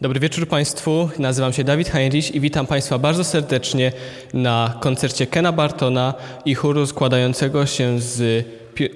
[0.00, 1.08] Dobry wieczór Państwu.
[1.18, 3.92] Nazywam się Dawid Heinrich i witam Państwa bardzo serdecznie
[4.34, 6.14] na koncercie Kena Bartona
[6.44, 8.46] i chóru składającego się z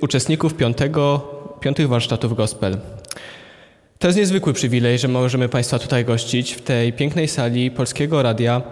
[0.00, 1.20] uczestników piątego,
[1.60, 2.78] piątych warsztatów gospel.
[3.98, 8.62] To jest niezwykły przywilej, że możemy Państwa tutaj gościć w tej pięknej sali Polskiego Radia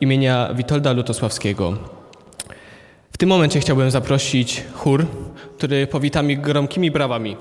[0.00, 1.78] imienia Witolda Lutosławskiego.
[3.12, 5.06] W tym momencie chciałbym zaprosić chór,
[5.56, 7.36] który powita mi gromkimi brawami.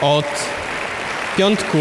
[0.00, 0.26] Od
[1.36, 1.78] piątku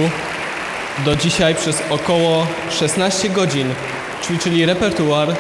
[1.05, 3.67] do dzisiaj przez około 16 godzin
[4.23, 5.35] ćwiczyli repertuar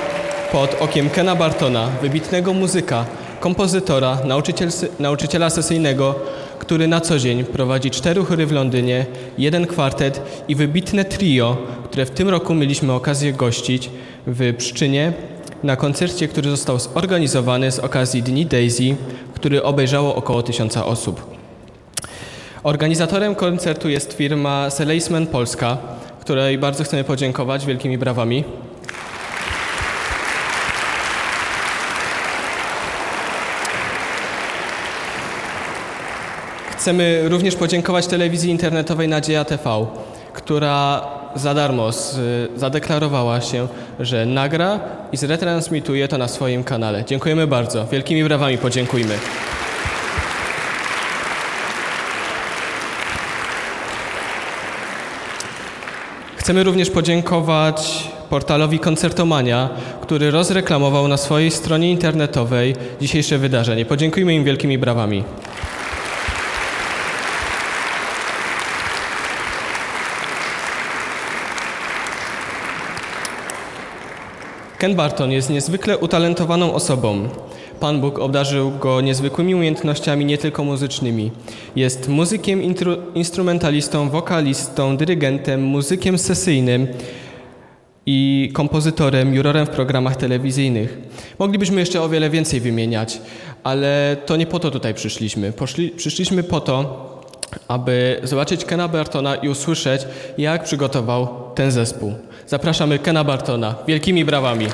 [0.51, 3.05] pod okiem Kena Bartona, wybitnego muzyka,
[3.39, 6.15] kompozytora, nauczyciel, nauczyciela sesyjnego,
[6.59, 9.05] który na co dzień prowadzi cztery chóry w Londynie,
[9.37, 13.89] jeden kwartet i wybitne trio, które w tym roku mieliśmy okazję gościć
[14.27, 15.13] w Pszczynie
[15.63, 18.95] na koncercie, który został zorganizowany z okazji Dni Daisy,
[19.33, 21.34] który obejrzało około tysiąca osób.
[22.65, 25.77] Organizatorem koncertu jest firma Seleisman Polska,
[26.19, 28.43] której bardzo chcemy podziękować wielkimi brawami.
[36.77, 39.85] Chcemy również podziękować telewizji internetowej Nadzieja TV,
[40.33, 41.01] która
[41.35, 42.19] za darmo z,
[42.55, 43.67] zadeklarowała się,
[43.99, 44.79] że nagra
[45.11, 47.03] i zretransmituje to na swoim kanale.
[47.03, 47.85] Dziękujemy bardzo.
[47.85, 49.13] Wielkimi brawami podziękujmy.
[56.45, 59.69] Chcemy również podziękować portalowi Koncertomania,
[60.01, 63.85] który rozreklamował na swojej stronie internetowej dzisiejsze wydarzenie.
[63.85, 65.23] Podziękujmy im wielkimi brawami.
[74.77, 77.29] Ken Barton jest niezwykle utalentowaną osobą.
[77.79, 81.31] Pan Bóg obdarzył go niezwykłymi umiejętnościami, nie tylko muzycznymi.
[81.75, 82.61] Jest muzykiem,
[83.15, 86.87] instrumentalistą, wokalistą, dyrygentem, muzykiem sesyjnym
[88.05, 90.97] i kompozytorem, jurorem w programach telewizyjnych.
[91.39, 93.21] Moglibyśmy jeszcze o wiele więcej wymieniać,
[93.63, 95.51] ale to nie po to tutaj przyszliśmy.
[95.51, 97.05] Poszli, przyszliśmy po to,
[97.67, 100.01] aby zobaczyć Kena Bartona i usłyszeć,
[100.37, 102.13] jak przygotował ten zespół.
[102.47, 104.65] Zapraszamy Kena Bartona wielkimi brawami.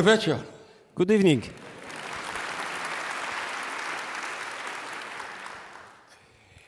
[0.00, 0.36] Dobry wieczór.
[0.94, 1.42] Good evening.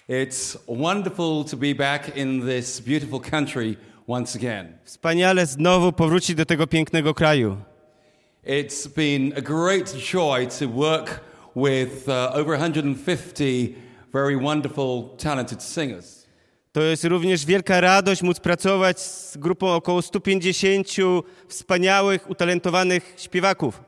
[0.08, 3.76] It's wonderful to be back in this beautiful country
[4.06, 4.78] once again.
[4.84, 7.56] Wspaniale znowu powrócić do tego pięknego kraju.
[8.44, 11.20] It's been a great joy to work
[11.56, 13.74] with uh, over 150
[14.12, 16.21] very wonderful, talented singers.
[16.72, 20.88] To jest również wielka radość móc pracować z grupą około 150
[21.48, 23.82] wspaniałych, utalentowanych śpiewaków.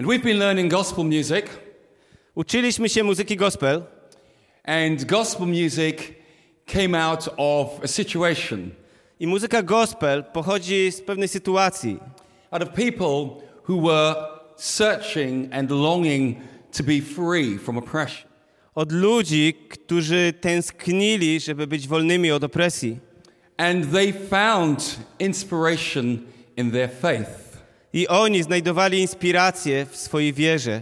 [0.00, 1.46] And we've been learning gospel music,
[2.34, 3.82] Uczyliśmy się muzyki gospel
[4.64, 5.98] and gospel music
[6.66, 8.70] came out of a situation,
[9.20, 11.98] i muzyka gospel pochodzi z pewnej sytuacji.
[12.50, 14.14] out of people who were
[14.56, 16.36] searching and longing
[16.76, 18.31] to be free from oppression.
[18.74, 22.98] Od ludzi, którzy tęsknili, żeby być wolnymi od opresji.
[23.56, 26.18] And they found inspiration
[26.56, 27.58] in their faith.
[27.92, 30.80] I oni znajdowali inspirację w swojej wierze.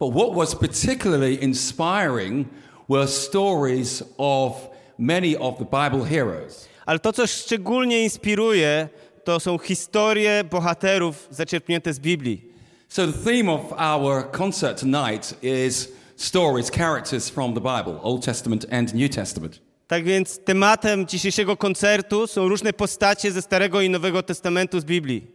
[0.00, 2.48] But what was particularly inspiring
[2.88, 4.52] were stories of
[4.98, 6.68] many of the Bible heroes.
[6.86, 8.88] Ale to, co szczególnie inspiruje,
[9.24, 12.52] to są historie bohaterów zaczerpnięte z Biblii.
[12.88, 15.88] So the theme of our concert tonight is
[16.22, 19.60] stories, characters from the Bible, Old Testament and New Testament.
[19.86, 25.26] Tak więc tematem dzisiejszego koncertu są różne postacie ze Starego i Nowego Testamentu z Biblii.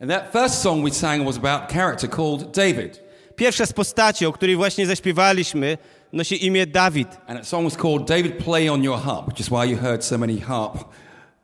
[0.00, 3.00] And that first song we sang was about a character called David.
[3.36, 5.78] Pierwsza z postaci, o której właśnie zaśpiewaliśmy,
[6.12, 7.08] nosi imię Dawid.
[7.26, 10.04] And that song was called David Play on Your Harp, which is why you heard
[10.04, 10.78] so many harp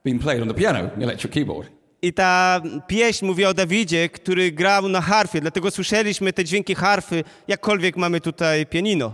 [0.04, 1.79] being played on the piano, the electric keyboard.
[2.02, 7.24] I ta pieśń mówi o Dawidzie, który grał na harfie, dlatego słyszeliśmy te dźwięki harfy,
[7.48, 9.12] jakkolwiek mamy tutaj pianino.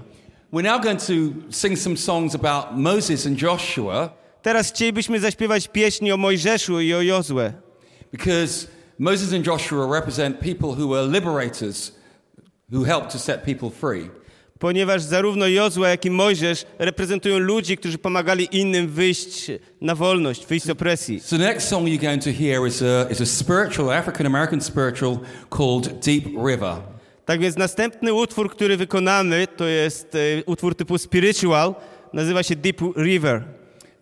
[0.52, 1.12] We're now going to
[1.50, 7.02] sing some songs about Moses and Joshua Teraz chcielibyśmy zaśpiewać pieśń o Mojżeszu i o
[7.02, 7.52] Jozue,
[8.12, 8.66] because
[8.98, 11.92] Moses and Joshua represent people who were liberators
[12.72, 14.10] who helped to set people free.
[14.58, 20.66] Ponieważ zarówno Jozue, jak i Mojżesz reprezentują ludzi, którzy pomagali innym wyjść na wolność, wyjść
[20.66, 21.20] z opresji.
[21.20, 24.60] So the next song you're going to hear is a, is a spiritual, African American
[24.60, 25.18] spiritual
[25.50, 26.76] called Deep River.
[27.24, 31.74] Tak więc następny utwór, który wykonamy, to jest e, utwór typu spiritual,
[32.12, 33.44] nazywa się Deep River.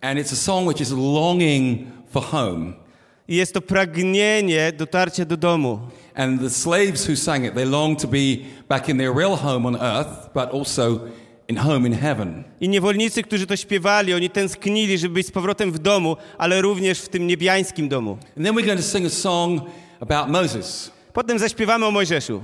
[0.01, 2.84] And it's a song which is longing for home.
[3.29, 5.79] I jest to pragnienie dotarcia do domu.
[6.15, 8.37] And the slaves who sang it, they longed to be
[8.69, 11.01] back in their real home on earth, but also
[11.49, 12.45] in home in heaven.
[12.61, 17.01] I niewolnicy, którzy to śpiewali, oni tęsknili, żeby być z powrotem w domu, ale również
[17.01, 18.19] w tym niebiańskim domu.
[18.37, 19.61] And then we're going to sing a song
[20.01, 22.43] about Moses Potem zaśpiewamy o Mojżeszu.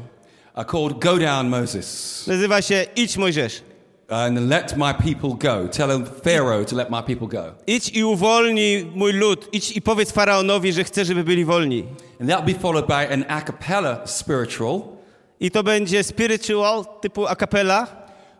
[0.56, 2.25] uh, called Go Down Moses.
[2.26, 3.62] Nazywa się Idź Mojżesz.
[4.11, 5.69] And let my people go.
[5.69, 7.55] Tell Pharaoh to let my people go.
[7.67, 9.49] Idź i uwolnij mój lud.
[9.52, 11.85] Idź i powiedz faraonowi, że chcę, żeby byli wolni.
[12.21, 14.83] And that'll be followed by an a cappella spiritual
[15.40, 17.87] I to będzie spiritual typu a cappella.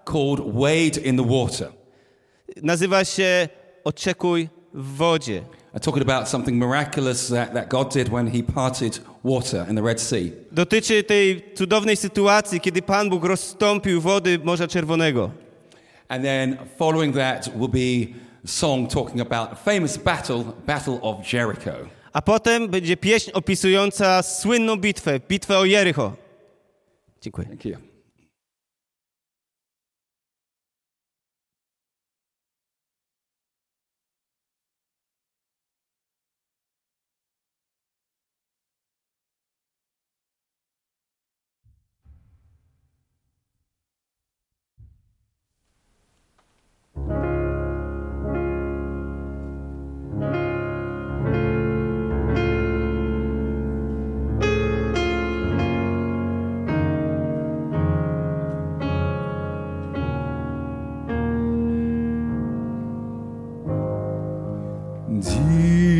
[0.05, 1.69] called Wade in the Water.
[2.63, 3.49] Nazywa się
[3.85, 5.43] Oczekuj w wodzie.
[5.75, 9.83] I'm talking about something miraculous that, that God did when he parted water in the
[9.83, 10.33] Red Sea.
[10.53, 15.31] Dotyczy tej cudownej sytuacji, kiedy Pan Bóg rozstąpił wody Morza Czerwonego.
[16.11, 18.15] And then following that will be
[18.45, 21.89] a song talking about a famous battle, Battle of Jericho.
[22.13, 26.17] A potem będzie pieśń opisująca słynną bitwę, bitwę o Jericho.
[27.21, 27.49] Dziękuję.
[27.49, 27.90] Thank you.
[65.21, 66.00] Deep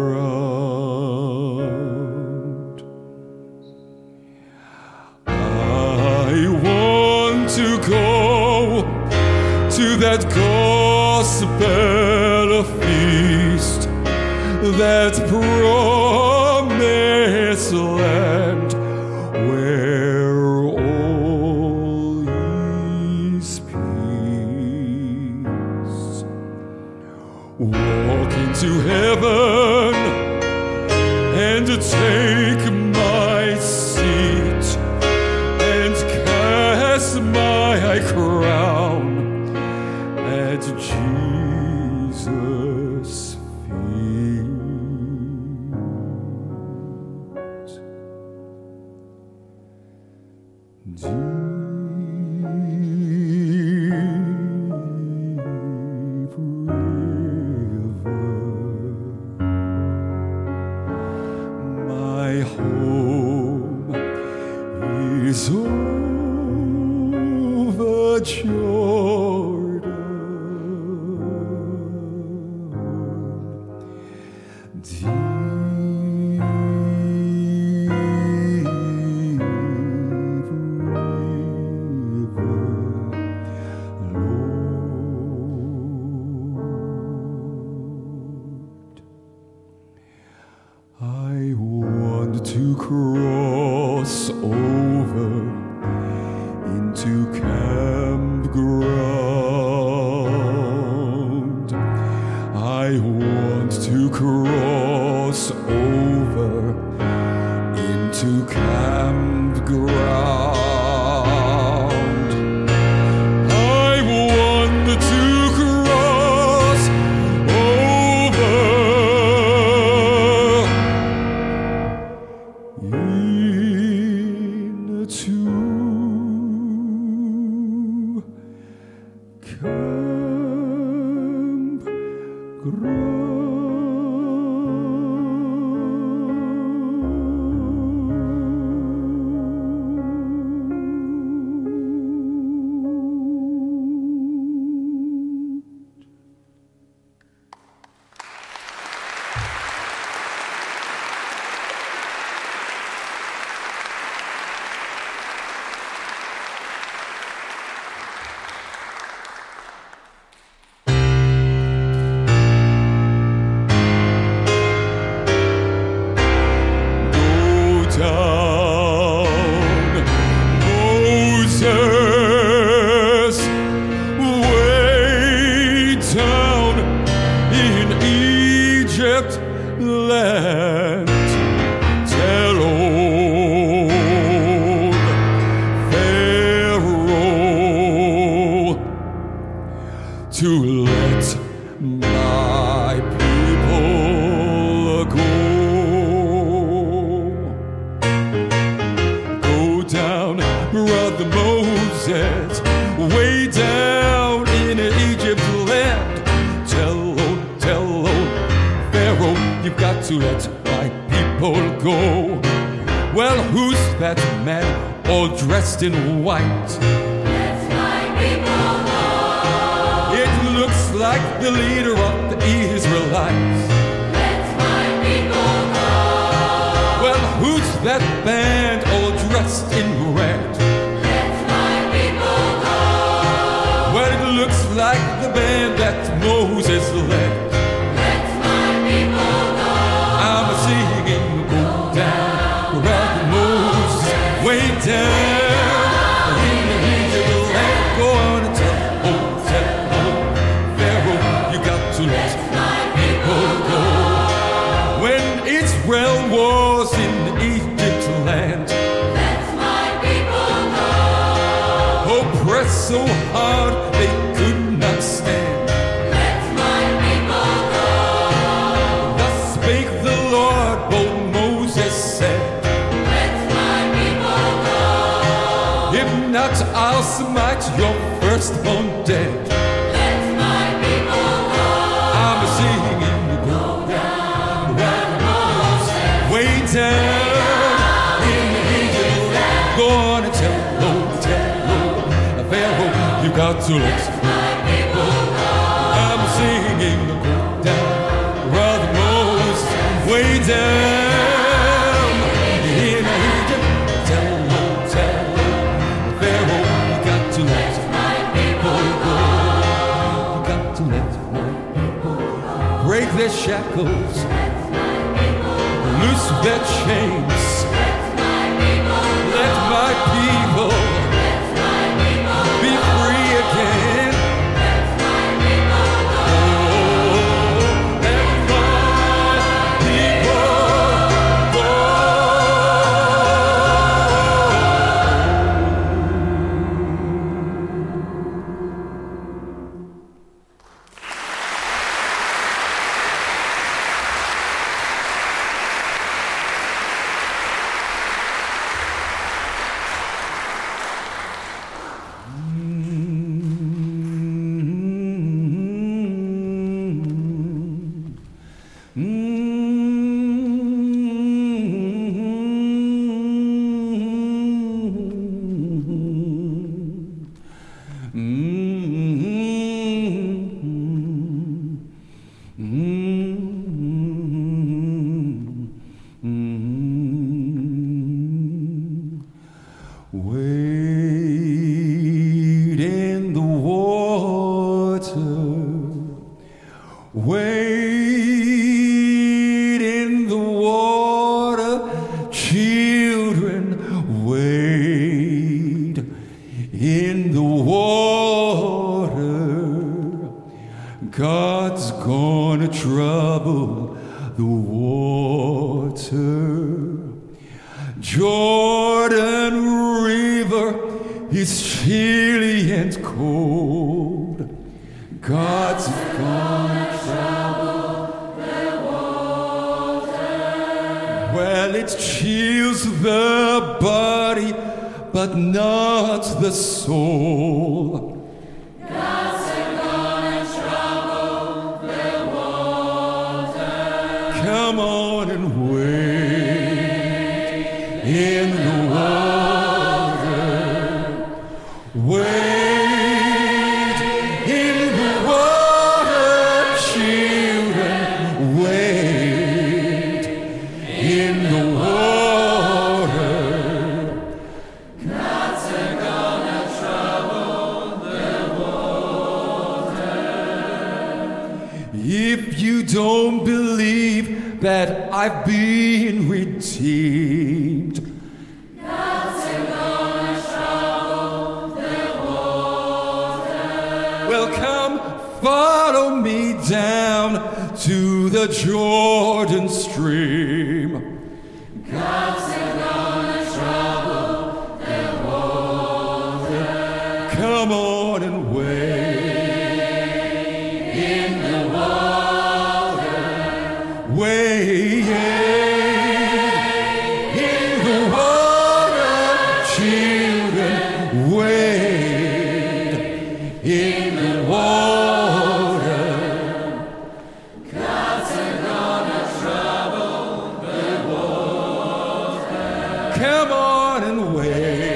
[513.15, 514.90] Come on and wade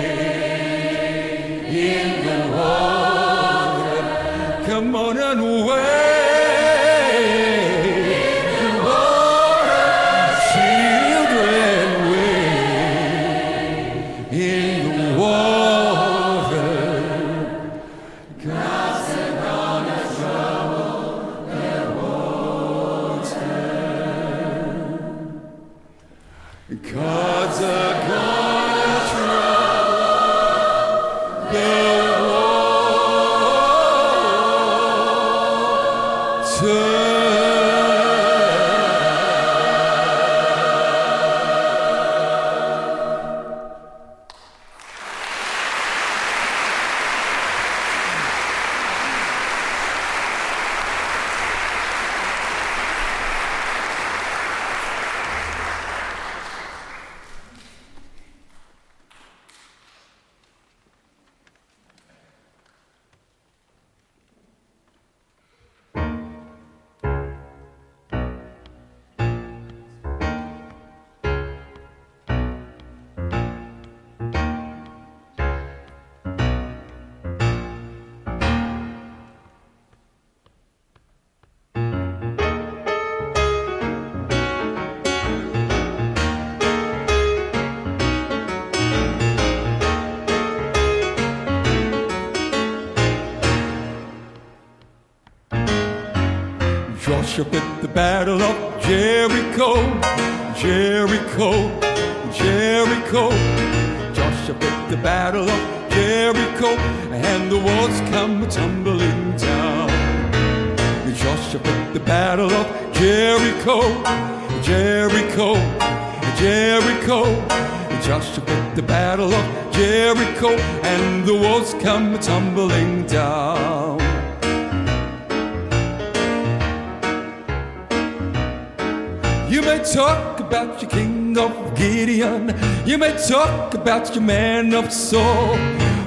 [133.55, 135.55] talk about your man of Saul,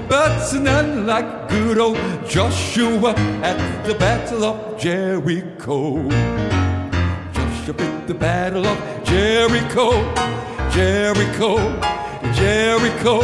[0.06, 1.96] but none like good old
[2.28, 6.08] Joshua at the battle of Jericho.
[7.32, 9.88] Joshua at the battle of Jericho,
[10.70, 11.52] Jericho,
[12.38, 13.16] Jericho.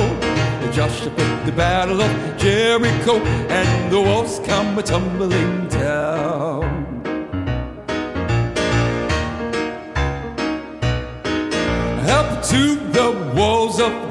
[0.73, 3.17] Joshua at the battle of Jericho,
[3.59, 6.34] and the walls come tumbling down.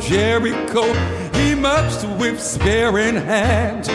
[0.08, 0.84] Jericho.
[1.38, 3.88] He marched with spear in hand.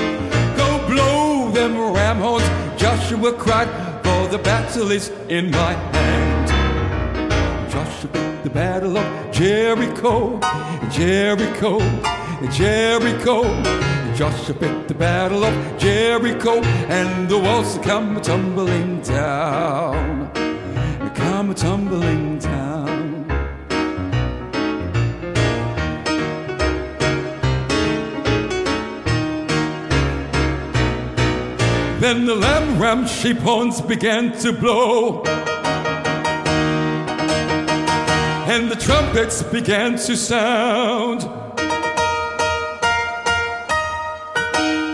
[0.56, 2.48] Go blow them ram horns,
[2.80, 3.68] Joshua cried,
[4.02, 6.48] for the battle is in my hand.
[7.70, 8.10] Joshua
[8.42, 10.40] the battle of Jericho,
[10.90, 11.78] Jericho,
[12.50, 13.42] Jericho.
[14.14, 20.32] Joshua the battle of Jericho, and the walls come tumbling down,
[21.14, 22.77] come tumbling down.
[32.08, 35.22] Then the lamb ram sheep horns began to blow.
[38.46, 41.20] And the trumpets began to sound.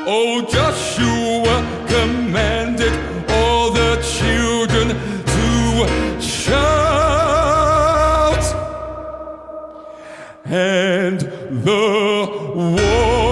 [0.09, 2.93] Oh, Joshua commanded
[3.31, 4.89] all the children
[5.35, 6.85] to shout.
[10.47, 11.21] And
[11.63, 13.24] the walls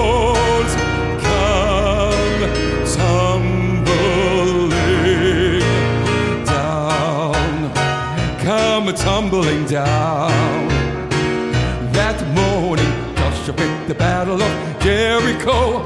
[8.92, 10.68] come tumbling down.
[11.92, 15.82] That morning, Joshua picked the battle of Jericho,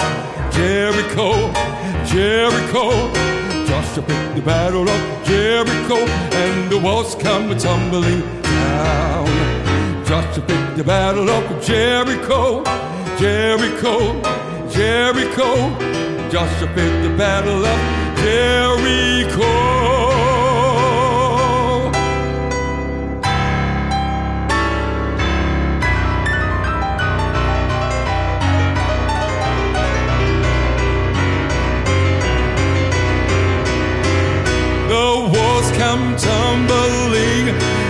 [0.51, 1.53] Jericho,
[2.05, 2.91] Jericho.
[3.67, 9.27] Joshua picked the battle of Jericho, and the walls come tumbling down.
[10.05, 12.65] Joshua picked the battle of Jericho,
[13.19, 14.21] Jericho,
[14.71, 15.79] Jericho.
[16.31, 20.16] Joshua picked the battle of Jericho.
[35.17, 37.86] The walls come tumbling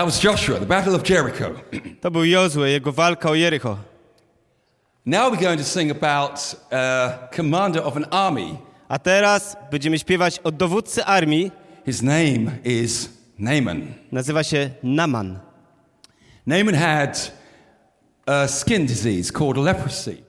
[0.00, 1.54] That was Joshua, the Battle of Jericho.
[2.00, 3.78] To był Jozue, jego walka o Jericho.
[5.04, 8.58] Now we're going to sing about uh, commander of an army.
[8.88, 11.52] A teraz będziemy śpiewać o dowódcy armii.
[11.86, 13.08] His name is
[13.38, 13.94] Naaman.
[14.12, 15.38] Nazywa się Naman.
[16.46, 17.30] Naaman had
[18.26, 20.22] a skin disease called leprosy.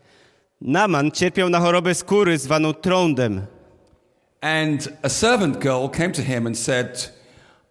[0.61, 3.41] Naman cierpiał na chorobę skóry zwaną trądem.
[4.41, 7.20] And a servant girl came to him and said,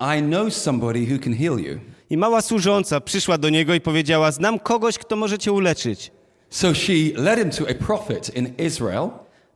[0.00, 1.80] I know somebody who can heal you.
[2.10, 6.12] I mała służąca przyszła do niego i powiedziała: Znam kogoś, kto może cię uleczyć.
[6.50, 9.10] So she led him to a prophet in Israel.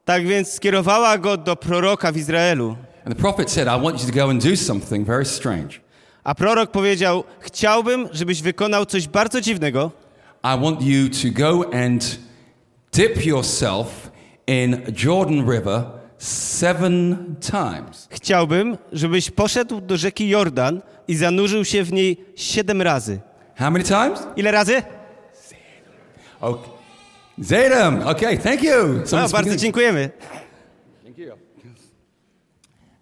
[0.05, 2.77] Tak więc skierowała go do proroka w Izraelu.
[3.05, 5.81] And the prophet said, I want you to go and do something very strange.
[6.25, 9.91] A prorok powiedział: Chciałbym, żebyś wykonał coś bardzo dziwnego.
[10.45, 12.19] I want you to go and
[12.93, 14.11] dip yourself
[14.47, 15.85] in Jordan River
[16.27, 18.09] seven times.
[18.11, 23.21] Chciałbym, żebyś poszedł do rzeki Jordan i zanurzył się w niej siedem razy.
[23.57, 24.27] How many times?
[24.37, 24.83] Ile razy?
[26.41, 26.69] Okay.
[27.39, 28.03] Zedam.
[28.09, 28.71] Okay, thank you.
[28.71, 30.11] No, Someone's bardzo speaking- dziękujemy.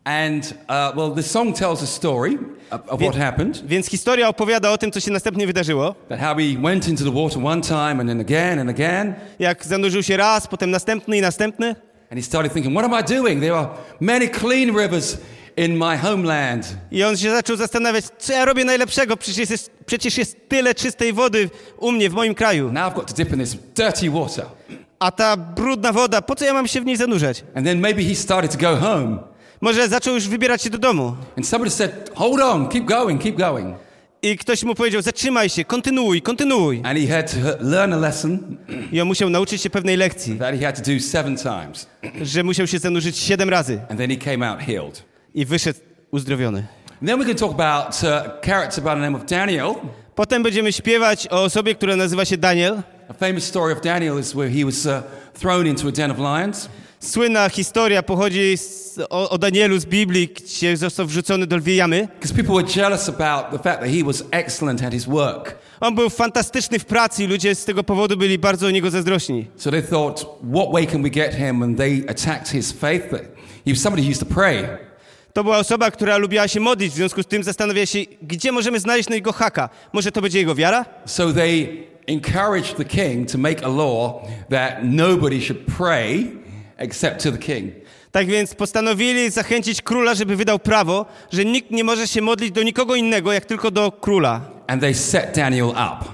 [0.04, 2.38] And, uh, well, the song tells a story
[2.70, 3.62] of, of what happened.
[3.66, 5.94] Więc historia opowiada o tym, co się następnie wydarzyło.
[6.08, 9.14] That how he went into the water one time and then again and again.
[9.38, 11.76] Jak zanurzył się raz, potem następny i następny.
[12.12, 13.40] And he started thinking, what am I doing?
[13.40, 13.68] There are
[14.00, 15.16] many clean rivers
[15.56, 16.76] in my homeland.
[16.90, 21.12] I on się zaczął zastanawiać, co ja robię najlepszego, przecież jest, przecież jest tyle czystej
[21.12, 22.72] wody u mnie, w moim kraju.
[22.72, 24.44] Now I've got to dip in this dirty water.
[24.98, 27.44] A ta brudna woda, po co ja mam się w niej zanurzać?
[27.54, 29.18] And then maybe he started to go home.
[29.60, 31.16] Może zaczął już wybierać się do domu.
[31.36, 33.74] And somebody said, hold on, keep going, keep going.
[34.24, 36.80] I ktoś mu powiedział, zatrzymaj się, kontynuuj, kontynuuj.
[36.84, 38.56] And he had to learn a lesson
[38.92, 41.86] I on musiał nauczyć się pewnej lekcji, that he had to do seven times.
[42.22, 43.80] że musiał się zanurzyć siedem razy.
[43.90, 45.02] And then he came out healed.
[45.34, 45.78] I wyszedł
[46.10, 46.66] uzdrowiony.
[47.00, 49.74] And then we can talk about a character by the name of Daniel.
[50.14, 52.82] Potem będziemy śpiewać o osobie, która nazywa się Daniel.
[53.08, 54.92] A famous story of Daniel is where he was uh,
[55.40, 56.68] thrown into a den of lions.
[57.02, 62.08] Słynna historia pochodzi z, o, o Danielu z Biblii, gdzie został wrzucony do lwiej jamy.
[65.80, 69.46] On był fantastyczny w pracy i ludzie z tego powodu byli bardzo o niego zazdrośni.
[69.56, 71.62] So they thought, what way can we get him?
[71.62, 73.04] And they attacked his faith.
[73.64, 74.68] He was somebody who used to pray.
[75.32, 78.80] To była osoba, która lubiła się modlić, w związku z tym zastanawia się, gdzie możemy
[78.80, 79.68] znaleźć na jego haka.
[79.92, 80.84] Może to będzie jego wiara?
[81.06, 81.68] So they
[82.06, 84.12] encouraged the king to make a law
[84.50, 86.41] that nobody should pray
[86.82, 87.72] except to the king.
[88.12, 92.62] Tak więc postanowili zachęcić króla, żeby wydał prawo, że nikt nie może się modlić do
[92.62, 94.40] nikogo innego, jak tylko do króla.
[94.66, 96.04] And they set Daniel up.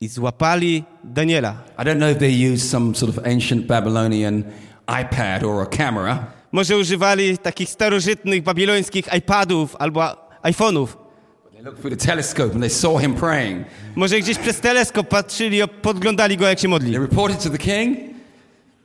[0.00, 1.54] I złapali Daniela.
[1.78, 4.42] I don't know if they used some sort of ancient Babylonian
[5.02, 10.02] iPad or a camera, Może używali takich starożytnych babilońskich iPadów albo
[10.42, 10.86] iPhone'ów.
[11.52, 13.66] they looked through the telescope and they saw him praying.
[13.94, 16.92] Może gdzieś przez teleskop patrzyli, podglądali go, jak się modli.
[16.92, 17.98] They reported to the king.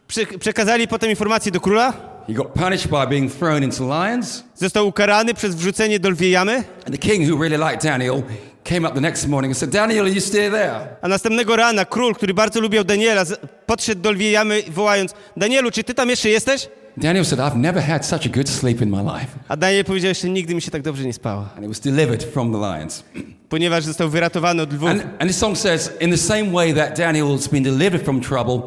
[0.07, 1.93] Prze przekazali potem informację do króla.
[2.27, 4.43] He got punished by being thrown into lions.
[4.55, 6.55] Został ukarany przez wrzucenie do lwiej jamy.
[6.55, 8.23] And the king, who really liked Daniel,
[8.63, 10.79] came up the next morning and said, Daniel, are you still there?
[11.01, 13.23] A następnego rana król, który bardzo lubiał Daniela,
[13.65, 16.69] podszedł do lwiej jamy wołając Danielu, czy ty tam jeszcze jesteś?
[16.97, 19.27] Daniel said, I've never had such a good sleep in my life.
[19.47, 22.23] A Daniel powiedział, jeszcze nigdy mi się tak dobrze nie spało, And he was delivered
[22.23, 23.03] from the lions.
[23.49, 24.89] ponieważ został wyratowany od lwów.
[24.89, 28.21] And, and this song says, in the same way that Daniel has been delivered from
[28.21, 28.61] trouble,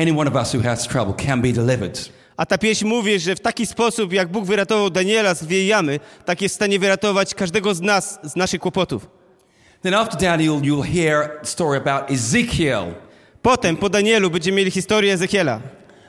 [0.00, 2.12] any one of us who has trouble can be delivered.
[2.36, 6.00] A ta pieśń mówi, że w taki sposób, jak Bóg wyratował Daniela z lwiej jamy,
[6.24, 9.08] tak jest w stanie wyratować każdego z nas z naszych kłopotów.
[9.82, 12.84] Then after Daniel, you'll hear story about Ezekiel.
[13.42, 15.60] Potem, po Danielu, będziemy mieli historię Ezechiela.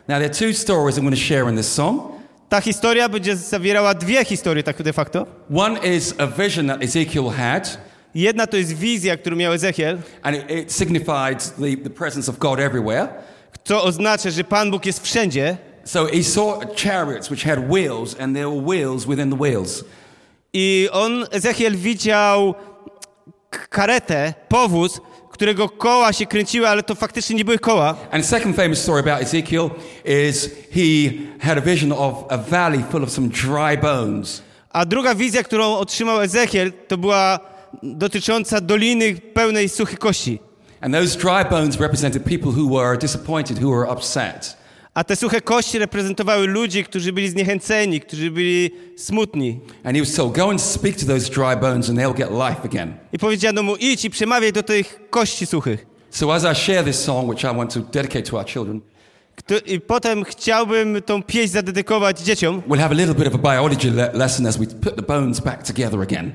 [0.08, 2.01] Now, there are two stories I'm going to share in this song.
[2.49, 5.27] Ta historia będzie zawierała dwie historie, tak de facto.
[5.56, 7.77] One is a vision that Ezekiel had,
[8.15, 12.38] Jedna to jest wizja, którą miał Ezechiel, and it, it signified the, the presence of
[12.38, 13.08] God everywhere.
[13.63, 15.58] Co oznacza, że Pan Bóg jest wszędzie.
[15.84, 19.84] So he saw chariots which had wheels, and there were wheels within the wheels.
[20.54, 22.56] I on, Ezechiel, widział
[23.69, 27.95] karetę, powóz, którego koła się kręciły, ale to faktycznie nie były koła.
[28.12, 29.69] And second famous story about Ezekiel
[30.06, 34.41] is he had a vision of a valley full of some dry bones.
[34.69, 37.39] A druga wizja, którą otrzymał Ezechiel, to była
[37.84, 40.39] dotycząca doliny pełnej suchych kości.
[40.82, 44.58] And those dry bones represented people who were disappointed, who were upset.
[44.94, 49.60] A te suche kości reprezentowały ludzi, którzy byli zniechęceni, którzy byli smutni.
[49.84, 52.65] And he was told, Go and speak to those dry bones, and they'll get life
[52.65, 52.94] again.
[53.13, 55.86] I powiedziano mu, idź i przemawiaj do tych kości suchych.
[56.10, 58.82] So, as I share this song, which I want to dedicate to our children,
[59.65, 63.91] I potem chciałbym tą pieśń zadedykować dzieciom, we'll have a little bit of a biology
[63.91, 66.32] le- lesson as we put the bones back together again.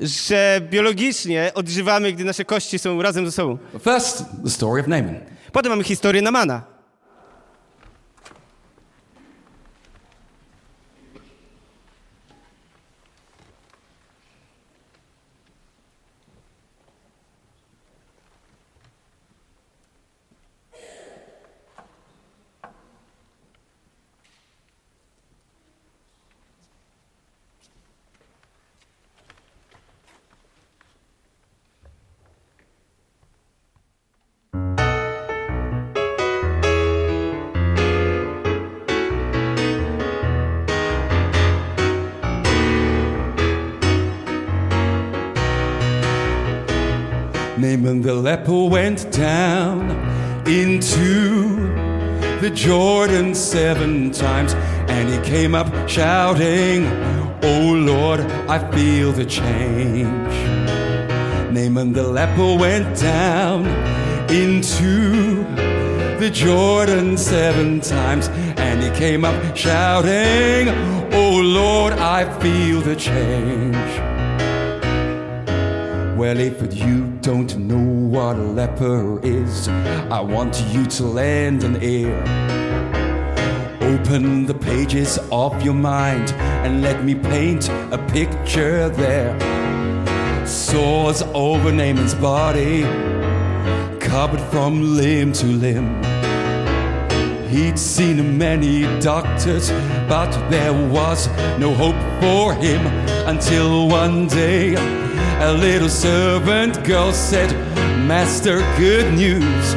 [0.00, 3.58] Że biologicznie odżywamy, gdy nasze kości są razem ze sobą.
[3.84, 5.20] First, the story of Naaman.
[5.52, 6.77] Potem mamy historię Namana.
[48.08, 49.90] The leper went down
[50.46, 51.58] into
[52.40, 54.54] the Jordan seven times,
[54.88, 56.86] and he came up shouting,
[57.42, 60.36] Oh Lord, I feel the change.
[61.52, 63.66] Naaman the leper went down
[64.30, 65.44] into
[66.18, 70.70] the Jordan seven times, and he came up shouting,
[71.12, 74.17] Oh Lord, I feel the change.
[76.18, 81.80] Well, if you don't know what a leper is, I want you to lend an
[81.80, 82.12] ear.
[83.80, 86.32] Open the pages of your mind
[86.64, 89.38] and let me paint a picture there.
[90.44, 92.82] Sores over Naaman's body,
[94.00, 96.02] covered from limb to limb.
[97.48, 99.70] He'd seen many doctors,
[100.08, 101.28] but there was
[101.60, 102.84] no hope for him
[103.28, 105.07] until one day
[105.40, 107.50] a little servant girl said,
[108.06, 109.72] Master, good news.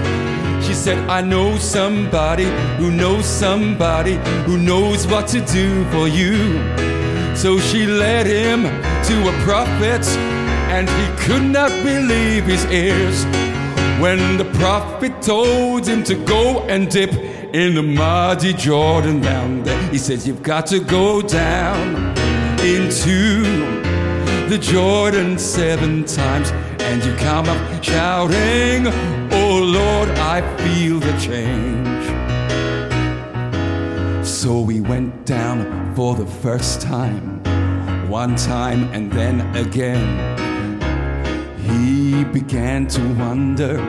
[0.66, 2.46] She said, I know somebody
[2.78, 6.36] who knows somebody who knows what to do for you.
[7.36, 10.08] So she led him to a prophet,
[10.70, 13.26] and he could not believe his ears.
[14.02, 17.14] When the prophet told him to go and dip
[17.54, 22.18] in the muddy Jordan down there, he said, You've got to go down
[22.60, 23.81] into
[24.52, 28.86] the Jordan seven times, and you come up shouting,
[29.32, 32.06] Oh Lord, I feel the change.
[34.28, 37.42] So we went down for the first time,
[38.10, 40.10] one time and then again.
[41.60, 43.80] He began to wonder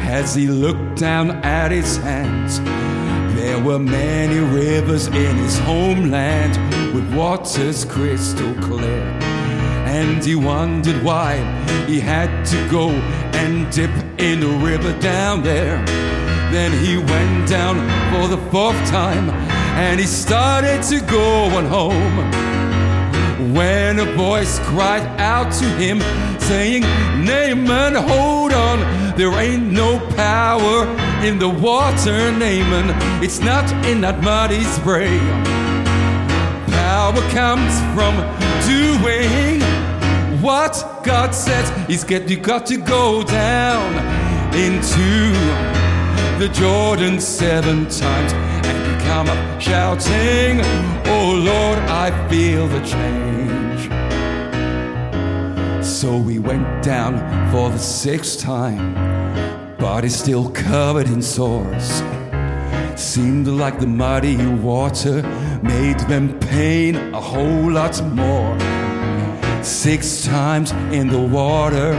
[0.00, 2.60] as he looked down at his hands.
[3.34, 6.54] There were many rivers in his homeland
[6.94, 9.21] with waters crystal clear.
[9.92, 11.36] And he wondered why
[11.86, 12.88] he had to go
[13.34, 15.84] and dip in the river down there.
[16.50, 17.76] Then he went down
[18.10, 19.28] for the fourth time
[19.76, 22.16] and he started to go on home
[23.54, 26.00] when a voice cried out to him,
[26.40, 26.82] saying,
[27.26, 28.78] Naaman, hold on,
[29.16, 30.86] there ain't no power
[31.22, 32.94] in the water, Naaman.
[33.22, 35.18] It's not in that muddy spray.
[36.72, 38.14] Power comes from
[38.64, 39.71] doing
[40.42, 41.70] what God says.
[41.88, 43.94] is get, you got to go down
[44.54, 45.32] into
[46.38, 50.60] the Jordan seven times and you come up shouting,
[51.06, 53.88] Oh Lord, I feel the change.
[55.84, 57.18] So we went down
[57.52, 62.02] for the sixth time, body still covered in sores.
[62.96, 65.22] Seemed like the muddy water
[65.62, 68.71] made them pain a whole lot more.
[69.62, 71.94] Six times in the water,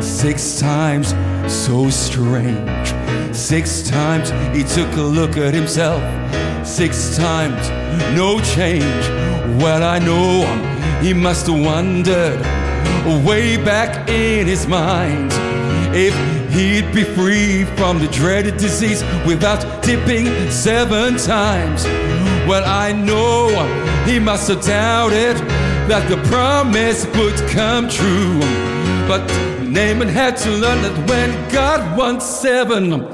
[0.00, 1.14] six times
[1.48, 2.94] so strange.
[3.34, 6.00] Six times he took a look at himself,
[6.64, 7.68] six times
[8.16, 8.84] no change.
[9.60, 10.46] Well, I know
[11.02, 12.40] he must have wondered
[13.26, 15.32] way back in his mind
[15.92, 16.14] if
[16.52, 21.84] he'd be free from the dreaded disease without tipping seven times.
[22.46, 23.48] Well, I know
[24.06, 25.36] he must have doubted
[25.90, 28.38] that the promise would come true.
[29.08, 29.26] But
[29.66, 33.08] Naaman had to learn that when God wants seven,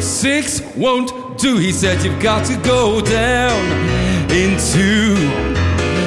[0.00, 1.58] six won't do.
[1.58, 3.62] He said, You've got to go down
[4.30, 5.14] into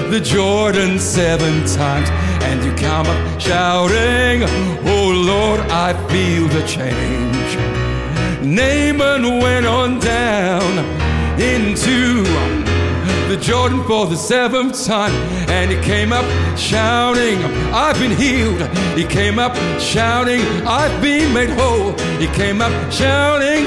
[0.09, 2.09] the Jordan seven times.
[2.41, 4.49] And you come up shouting,
[4.89, 7.53] Oh Lord, I feel the change.
[8.43, 10.79] Naaman went on down
[11.39, 12.23] into
[13.35, 15.11] the Jordan for the seventh time.
[15.49, 16.25] And he came up
[16.57, 18.61] shouting, I've been healed.
[18.97, 21.91] He came up shouting, I've been made whole.
[22.19, 23.65] He came up shouting,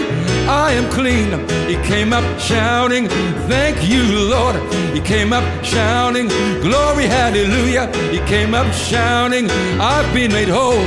[0.49, 1.47] I am clean.
[1.69, 3.09] He came up shouting,
[3.49, 4.57] Thank you, Lord.
[4.95, 6.29] He came up shouting,
[6.61, 7.89] Glory, hallelujah.
[8.11, 9.51] He came up shouting,
[9.81, 10.87] I've been made whole.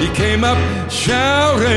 [0.00, 0.58] He came up
[0.90, 1.70] shouting,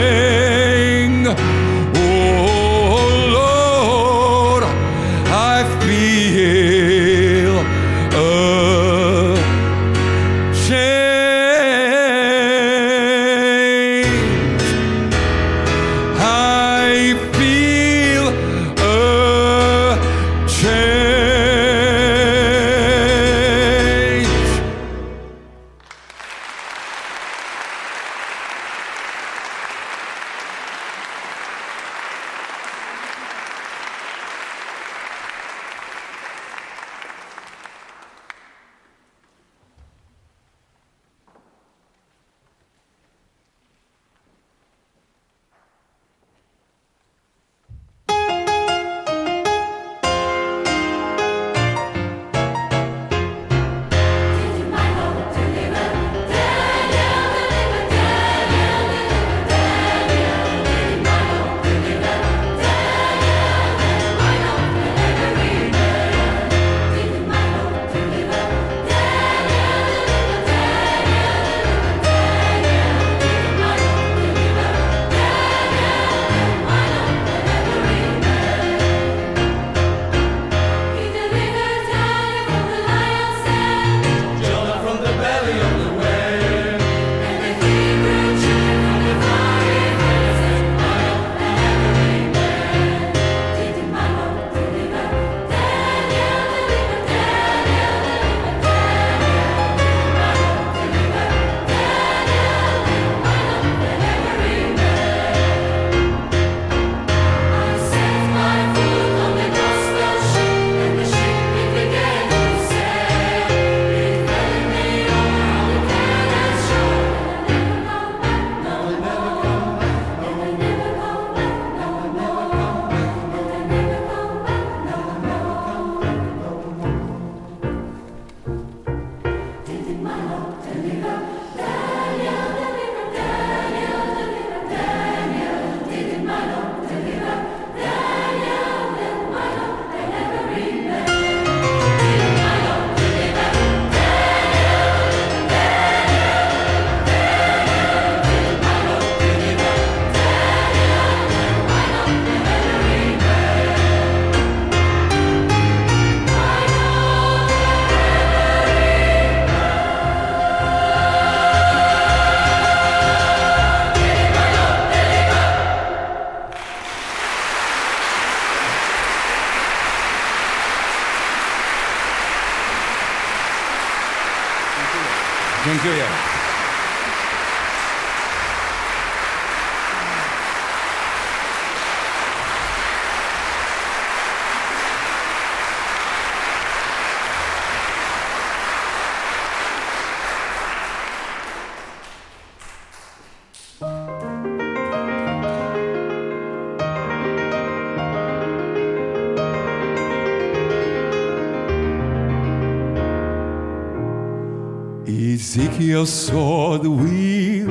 [206.06, 207.70] Saw the wheel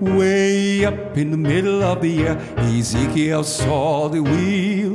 [0.00, 2.36] way up in the middle of the air.
[2.56, 4.92] Ezekiel saw the wheel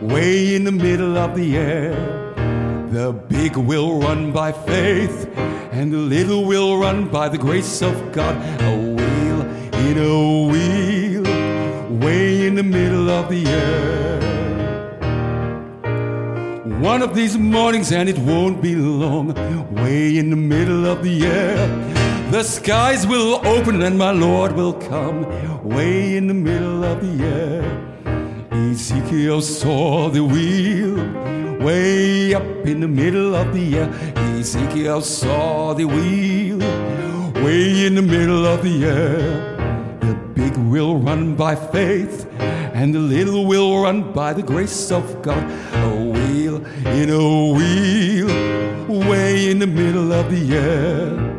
[0.00, 1.94] way in the middle of the air.
[2.90, 5.28] The big will run by faith,
[5.70, 8.36] and the little will run by the grace of God.
[8.62, 9.40] A wheel
[9.86, 11.22] in a wheel
[12.00, 14.18] way in the middle of the air.
[16.80, 19.34] One of these mornings, and it won't be long,
[19.70, 21.68] way in the middle of the air,
[22.30, 25.22] the skies will open and my Lord will come,
[25.66, 27.88] way in the middle of the air.
[28.52, 30.96] Ezekiel saw the wheel,
[31.64, 33.88] way up in the middle of the air.
[34.38, 36.58] Ezekiel saw the wheel,
[37.42, 39.96] way in the middle of the air.
[40.00, 45.22] The big will run by faith, and the little will run by the grace of
[45.22, 45.42] God.
[45.74, 48.28] A wheel in a wheel,
[49.08, 51.37] way in the middle of the air.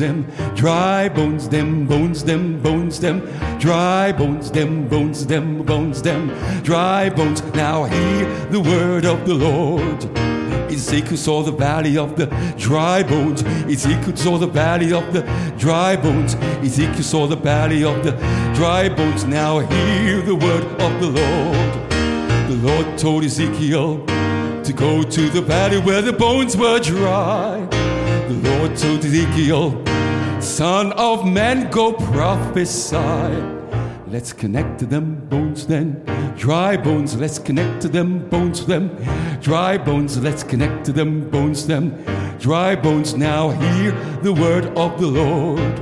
[0.00, 3.20] Them dry bones, them bones, them bones, them
[3.58, 6.28] dry bones, them bones, them bones, them
[6.62, 7.42] dry bones.
[7.54, 10.04] Now hear the word of the Lord.
[10.72, 12.26] Ezekiel saw the valley of the
[12.56, 13.42] dry bones.
[13.42, 15.22] Ezekiel saw the valley of the
[15.58, 16.34] dry bones.
[16.64, 18.12] Ezekiel saw the valley of the
[18.54, 19.24] dry bones.
[19.24, 21.90] Now hear the word of the Lord.
[22.50, 24.04] The Lord told Ezekiel
[24.64, 27.69] to go to the valley where the bones were dry.
[28.70, 29.82] Lord Ezekiel,
[30.40, 32.96] Son of man, go prophesy.
[34.06, 36.04] Let's connect to them bones then.
[36.36, 38.96] Dry bones, let's connect to them bones them.
[39.40, 42.04] Dry bones, let's connect to them bones them.
[42.38, 43.90] Dry bones, now hear
[44.22, 45.76] the word of the Lord.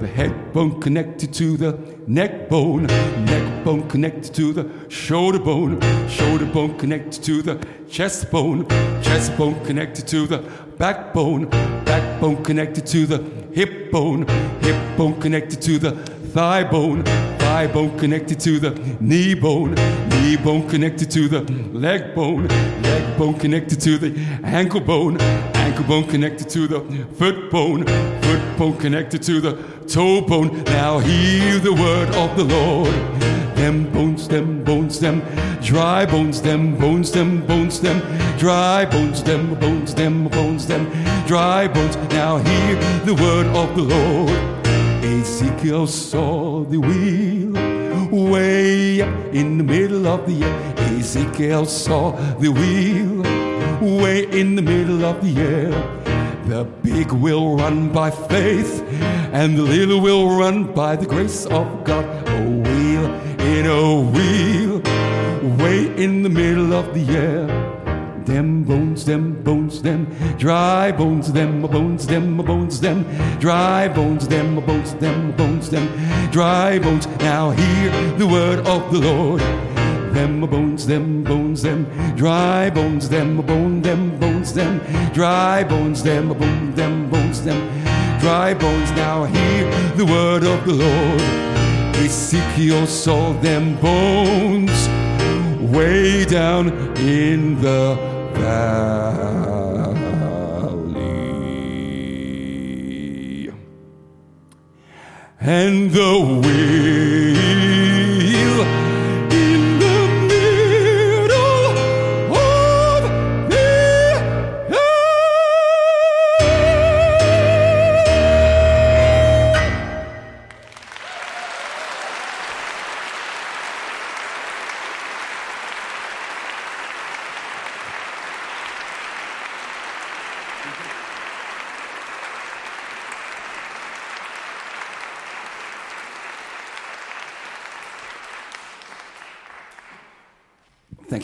[0.00, 2.86] The head bone connected to the neck bone,
[3.26, 5.78] neck bone connected to the shoulder bone,
[6.08, 8.66] shoulder bone connected to the chest bone,
[9.02, 10.38] chest bone connected to the
[10.80, 11.44] backbone,
[11.84, 13.18] backbone connected to the
[13.52, 14.26] hip bone,
[14.62, 15.90] hip bone connected to the
[16.32, 17.04] thigh bone,
[17.38, 19.74] thigh bone connected to the knee bone,
[20.08, 21.42] knee bone connected to the
[21.74, 22.48] leg bone,
[22.80, 26.80] leg bone connected to the ankle bone, ankle bone connected to the
[27.18, 27.84] foot bone,
[28.22, 29.52] foot bone connected to the
[29.86, 30.64] toe bone.
[30.64, 33.10] Now hear the word of the Lord.
[33.60, 35.22] Them bones, them bones, them
[35.62, 38.00] dry bones, them bones, them bones, them
[38.38, 40.86] dry bones, them bones, them bones, them
[41.26, 41.94] dry bones.
[42.08, 44.64] Now hear the word of the Lord.
[45.04, 47.52] Ezekiel saw the wheel
[48.10, 50.98] way up in the middle of the air.
[50.98, 53.22] Ezekiel saw the wheel
[54.00, 55.70] way in the middle of the air.
[56.48, 58.82] The big will run by faith,
[59.34, 62.06] and the little will run by the grace of God.
[62.26, 62.69] A
[63.66, 64.80] a wheel,
[65.58, 67.46] way in the middle of the air.
[68.24, 70.06] Them bones, them bones, them
[70.38, 73.04] dry bones, them bones, them bones, them
[73.40, 75.88] dry bones, them bones, them bones, them
[76.30, 77.06] dry bones.
[77.18, 79.40] Now hear the word of the Lord.
[80.14, 81.86] Them bones, them bones, them
[82.16, 84.80] dry bones, them bone, them bones, them
[85.12, 87.60] dry bones, them bone, them bones, them
[88.20, 88.90] dry bones.
[88.92, 89.64] Now hear
[89.96, 91.59] the word of the Lord.
[92.04, 94.88] Ezekiel saw them bones
[95.72, 97.94] way down in the
[98.34, 99.50] valley.
[105.40, 108.09] And the wheel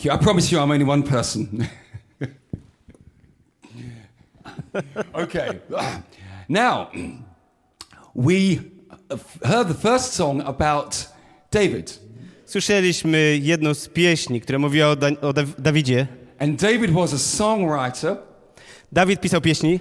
[0.07, 0.13] you.
[0.13, 1.67] I promise you I'm only one person.
[5.13, 5.59] okay.
[6.49, 6.89] Now,
[8.15, 8.59] we
[9.43, 11.05] heard the first song about
[11.51, 11.99] David.
[12.45, 16.07] Słyszeliśmy jedną z pieśni, która mówiła o, da- o Daw- Dawidzie.
[16.39, 18.17] And David was a songwriter.
[18.91, 19.79] Dawid pisał pieśni.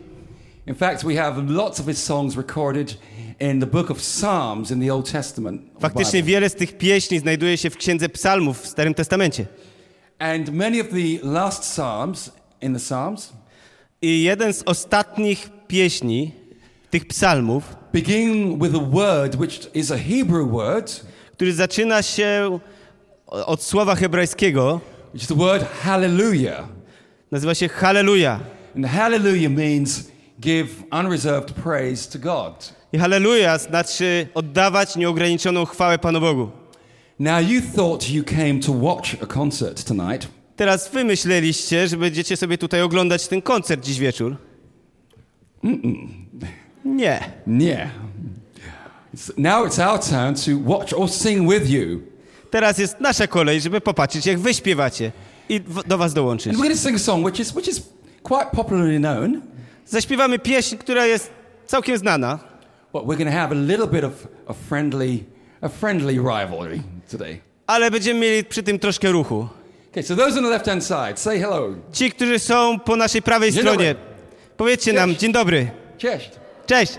[0.67, 2.99] In fact, we have lots of his songs recorded
[3.41, 5.63] in the book of Psalms in the Old Testament.
[5.81, 9.47] Faktycznie wiele z tych pieśni znajduje się w Księdze Psalmów w Starym Testamencie.
[10.19, 13.33] And many of the last Psalms in the Psalms
[14.03, 16.33] I jeden z ostatnich pieśni,
[16.91, 21.01] tych psalmów, begin with a word which is a Hebrew word,
[21.33, 22.59] który zaczyna się
[23.27, 24.81] od słowa hebrajskiego,
[25.15, 26.69] which is the word hallelujah.
[27.31, 28.41] nazywa się Halleluja.
[28.77, 30.11] And hallelujah means
[30.41, 32.75] give unreserved praise to God.
[32.93, 36.51] I Halleluja znaczy oddawać nieograniczoną chwałę Panu Bogu.
[37.19, 40.29] Now, you thought you came to watch a concert tonight.
[40.57, 44.37] Teraz wy myśleliście, że będziecie sobie tutaj oglądać ten koncert dziś wieczór.
[46.85, 47.21] Nie.
[47.47, 47.91] Yeah.
[49.15, 52.01] It's- now it's our turn to watch or sing with you.
[52.51, 55.13] Teraz jest nasza kolej, żeby popatrzeć, jak wy śpiewacie
[55.49, 56.47] i do was dołączyć.
[56.47, 57.83] And we're going to sing a song which is, which is
[58.23, 59.41] quite popularly known,
[59.87, 61.31] Zaśpiewamy pieśń, która jest
[61.67, 62.39] całkiem znana,
[62.93, 64.13] but we're going to have a little bit of
[64.47, 65.19] a friendly,
[65.61, 67.41] a friendly rivalry today.
[67.67, 69.49] ale będziemy mieli przy tym troszkę ruchu.
[69.91, 71.69] Okay, so those on the left hand side, say hello.
[71.93, 74.11] Ci, którzy są po naszej prawej Dzień stronie, dobry.
[74.57, 75.21] powiedzcie nam Cześć.
[75.21, 75.71] dzień dobry.
[75.99, 76.31] Cześć.
[76.67, 76.93] Cześć.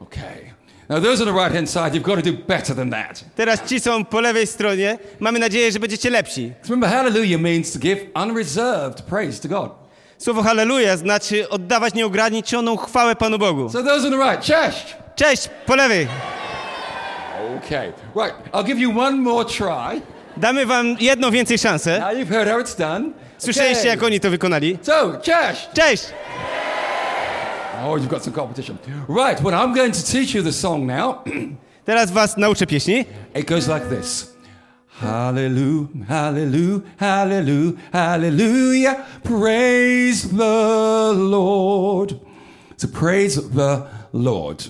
[0.00, 0.48] Okay.
[0.88, 3.24] Now, those on the right hand side, you've got to do better than that.
[3.36, 4.98] Teraz ci są po lewej stronie.
[5.20, 6.52] Mamy nadzieję, że będziecie lepsi.
[6.64, 9.72] remember, hallelujah means to give unreserved praise to God.
[10.18, 13.70] Słowo halleluja znaczy oddawać nieograniczoną chwałę Panu Bogu.
[13.70, 14.96] So, those on the right, cześć.
[15.16, 16.06] Cześć, po lewej.
[17.64, 17.92] Okay.
[18.14, 18.34] Right.
[18.52, 20.00] I'll give you one more try.
[20.36, 21.98] Damy wam jedną więcej szansę.
[22.00, 23.12] Now you've heard how it's done.
[23.38, 23.90] Słyszeliście, Okay.
[23.90, 24.78] jak oni to wykonali?
[24.82, 25.68] So, cześć.
[25.74, 26.04] Cześć!
[27.84, 28.76] Oh, you've got some competition.
[29.08, 29.40] Right.
[29.42, 31.14] Well, I'm going to teach you the song now.
[31.84, 33.04] Teraz was nauczę pieśni.
[33.34, 34.34] It goes like this.
[35.00, 38.96] Hallelujah, hallelujah, hallelujah, hallelujah.
[39.22, 42.14] Praise the Lord.
[42.76, 43.82] So praise the
[44.12, 44.64] Lord.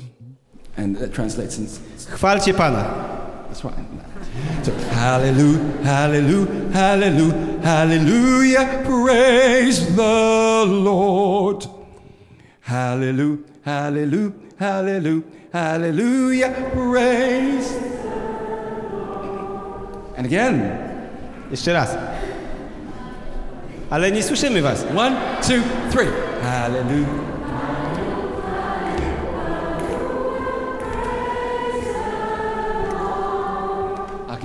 [0.76, 1.66] And that translates in
[2.16, 2.84] Chwalcie Pana.
[3.48, 3.74] That's right.
[4.62, 11.66] So, hallelujah, hallelujah, hallelujah, hallelujah, praise the Lord.
[12.60, 17.72] Hallelujah, hallelujah, hallelujah, hallelujah, praise.
[20.16, 20.78] And again,
[21.50, 21.96] Jeszcze raz.
[23.90, 24.84] Ale nie słyszymy was.
[24.96, 26.08] one, two, three.
[26.42, 27.37] Hallelujah.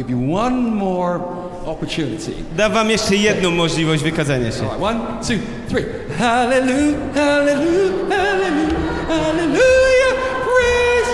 [0.03, 1.19] Give you one more
[1.65, 2.35] opportunity.
[2.57, 4.63] Dam wam jeszcze jedną możliwość wykazania się.
[4.63, 5.39] All right, one, two,
[5.69, 5.85] three.
[6.19, 11.09] Hallelujah, hallelujah, hallelujah, hallelujah, praise.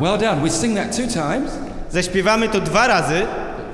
[0.00, 0.42] Well done.
[0.42, 1.52] We sing that two times.
[1.90, 3.26] Zaśpiewamy to dwa razy.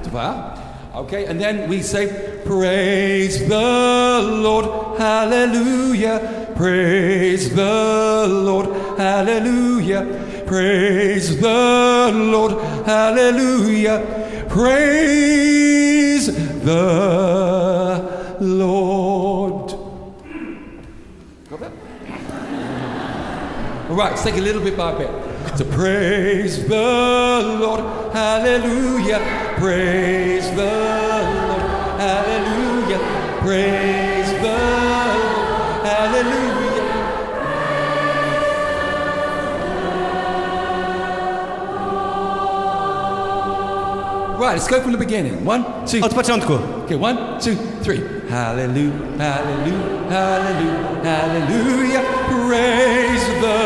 [0.05, 0.55] Dwa.
[0.95, 2.09] Okay, and then we say,
[2.45, 6.21] Praise the Lord, hallelujah.
[6.59, 8.67] Praise the Lord,
[8.99, 10.43] hallelujah.
[10.45, 12.53] Praise the Lord,
[12.85, 14.45] hallelujah.
[14.49, 16.27] Praise
[16.65, 19.71] the Lord.
[23.89, 25.11] All right, let's take a little bit by bit.
[25.57, 29.21] So praise the Lord, hallelujah.
[29.59, 31.63] Praise the Lord,
[32.01, 32.99] hallelujah.
[33.43, 34.88] Praise the
[44.39, 45.45] Right, let's go from the beginning.
[45.45, 46.55] One, two, Od początku.
[46.85, 48.01] Okay, one, two, three.
[48.31, 52.03] Hallelujah, hallelujah, hallelujah, hallelujah.
[52.31, 53.59] Praise the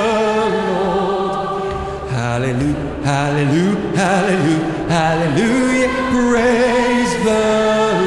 [0.73, 1.63] Lord.
[2.11, 5.91] Hallelujah, hallelujah, hallelujah, hallelujah.
[6.11, 7.43] Praise the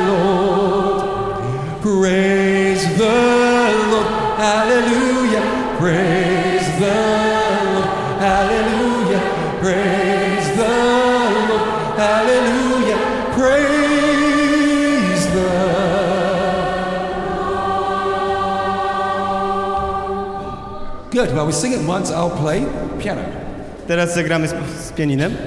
[0.09, 1.01] Lord.
[1.83, 3.15] Praise the
[3.91, 4.09] Lord.
[4.41, 5.45] Hallelujah.
[5.77, 6.34] Praise
[21.45, 22.11] we sing it once.
[22.11, 22.65] I'll play
[22.99, 23.21] piano.
[23.87, 25.37] Teraz zagramy z, z pianinem.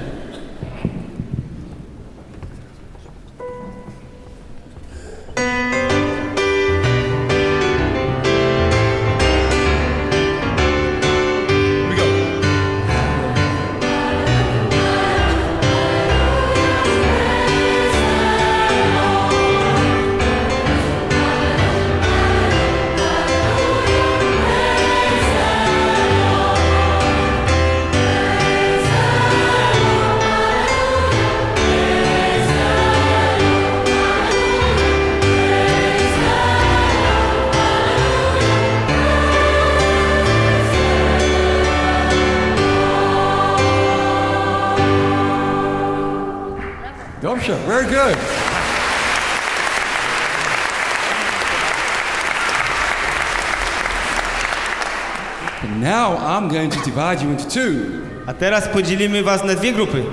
[56.89, 58.01] Divide you into two.
[58.27, 60.03] A teraz podzielimy was na dwie grupy.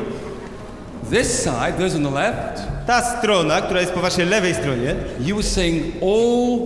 [1.11, 5.37] This side, those on the left, Ta strona, która jest po waszej lewej stronie, you
[5.37, 6.59] will sing all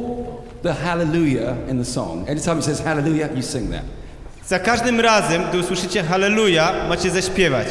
[0.62, 2.28] the hallelujah in the song.
[2.30, 3.82] Anytime it says hallelujah, you sing that.
[4.46, 7.66] za każdym razem, gdy usłyszycie Halleluja, macie zaśpiewać.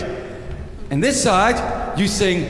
[0.91, 1.61] And this side,
[1.97, 2.45] you sing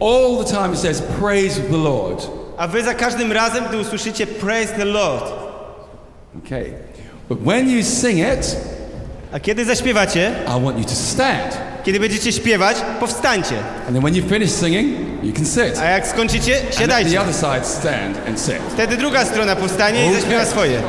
[0.00, 2.26] all the time it says praise the Lord.
[2.56, 5.24] A wy za każdym razem, gdy usłyszycie Praise the Lord.
[6.44, 6.72] Okay.
[7.28, 8.56] But when you sing it,
[9.34, 11.58] A kiedy zaśpiewacie, I want you to stand.
[11.84, 13.56] kiedy będziecie śpiewać, powstańcie.
[13.86, 15.78] And then when you finish singing, you can sit.
[15.78, 17.20] A jak skończycie, And the siadajcie.
[17.20, 18.56] other side, stand and sit.
[18.74, 20.80] Wtedy druga strona powstanie i zaśpiewa swoje.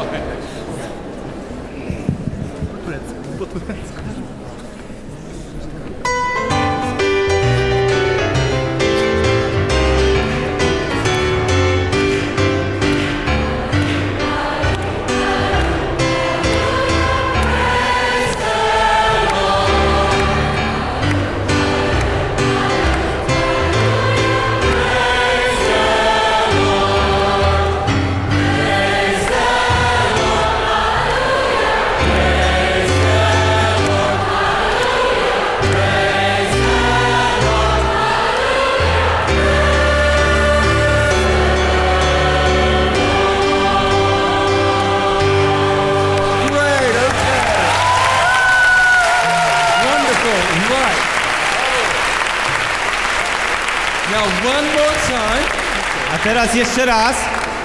[56.36, 57.16] Teraz jeszcze raz.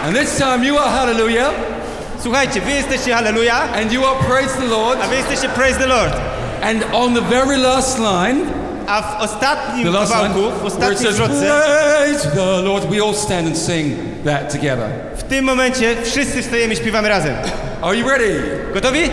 [0.07, 1.51] And this time you are hallelujah,
[2.23, 4.99] Słuchajcie, wy jesteście Halleluja, and you are praise the Lord.
[5.03, 6.13] a wy jesteście Praise the Lord.
[6.63, 8.41] And on the very last line,
[8.87, 11.63] A w ostatnim kawałku, w says zwrotce,
[11.99, 13.95] praise the Lord, we all stand and sing
[14.25, 14.89] that together.
[15.17, 17.35] w tym momencie wszyscy wstajemy i śpiewamy razem.
[17.83, 18.43] Are you ready?
[18.75, 19.11] Gotowi?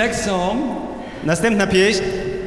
[0.00, 0.58] Next song
[1.24, 2.02] Następna pieśń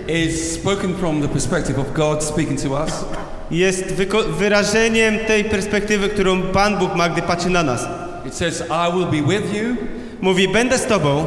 [0.07, 3.05] is spoken from the perspective of God speaking to us.
[3.51, 3.93] jest
[4.29, 7.87] wyrażeniem tej perspektywy, którą Pan Bóg ma, gdy patrzy na nas.
[8.25, 9.75] It says, I will be with you,
[10.21, 11.25] Mówi, będę z Tobą,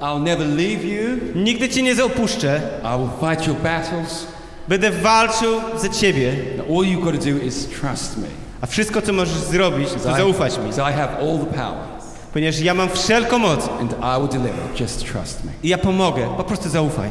[0.00, 4.26] I'll never leave you, nigdy Cię nie opuszczę, I will fight your battles.
[4.68, 6.32] będę walczył za Ciebie,
[6.68, 8.26] all you've got to do is trust me.
[8.60, 11.69] a wszystko, co możesz zrobić, to zaufać mi, I have all the power,
[12.32, 14.80] ponieważ ja mam wszelką moc and I will deliver.
[14.80, 15.52] Just trust me.
[15.62, 17.10] i ja pomogę, po prostu zaufaj.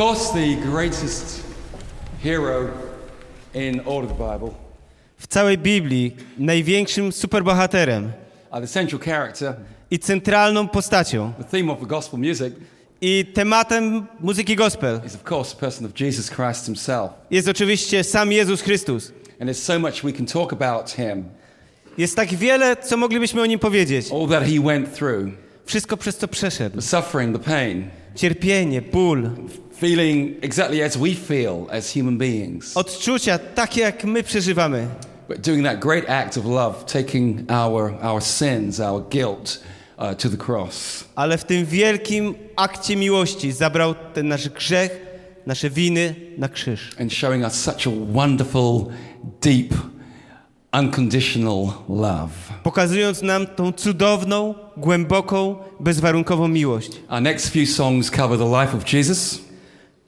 [0.00, 1.42] Course, the greatest
[2.22, 2.70] hero
[3.54, 4.54] in all of the Bible,
[5.18, 8.12] W całej Biblii największym superbohaterem
[8.52, 9.54] uh, the central character,
[9.90, 12.54] i centralną postacią the theme of the gospel music,
[13.00, 17.10] i tematem muzyki gospel is of course the person of Jesus Christ himself.
[17.30, 19.12] jest oczywiście sam Jezus Chrystus.
[19.40, 21.24] And there's so much we can talk about him,
[21.98, 24.06] Jest tak wiele, co moglibyśmy o nim powiedzieć.
[24.12, 25.28] all that he went through,
[25.66, 26.76] Wszystko przez co przeszedł.
[26.76, 29.30] the suffering, the pain, Cierpienie, ból,
[29.80, 34.86] feeling exactly as we feel as human beings, odczucia takie jak my przeżywamy.
[35.28, 39.60] but doing that great act of love, taking our, our sins, our guilt
[39.98, 41.04] uh, to the cross.
[41.14, 45.00] Ale w tym wielkim akcie miłości zabrał ten nasz grzech,
[45.46, 46.90] nasze winy na krzyż.
[47.00, 48.86] and showing us such a wonderful,
[49.40, 49.74] deep,
[50.72, 52.30] unconditional love.
[52.62, 56.90] Pokazując nam tą cudowną, głęboką, bezwarunkową miłość.
[57.10, 59.38] Our next few songs cover the life of Jesus.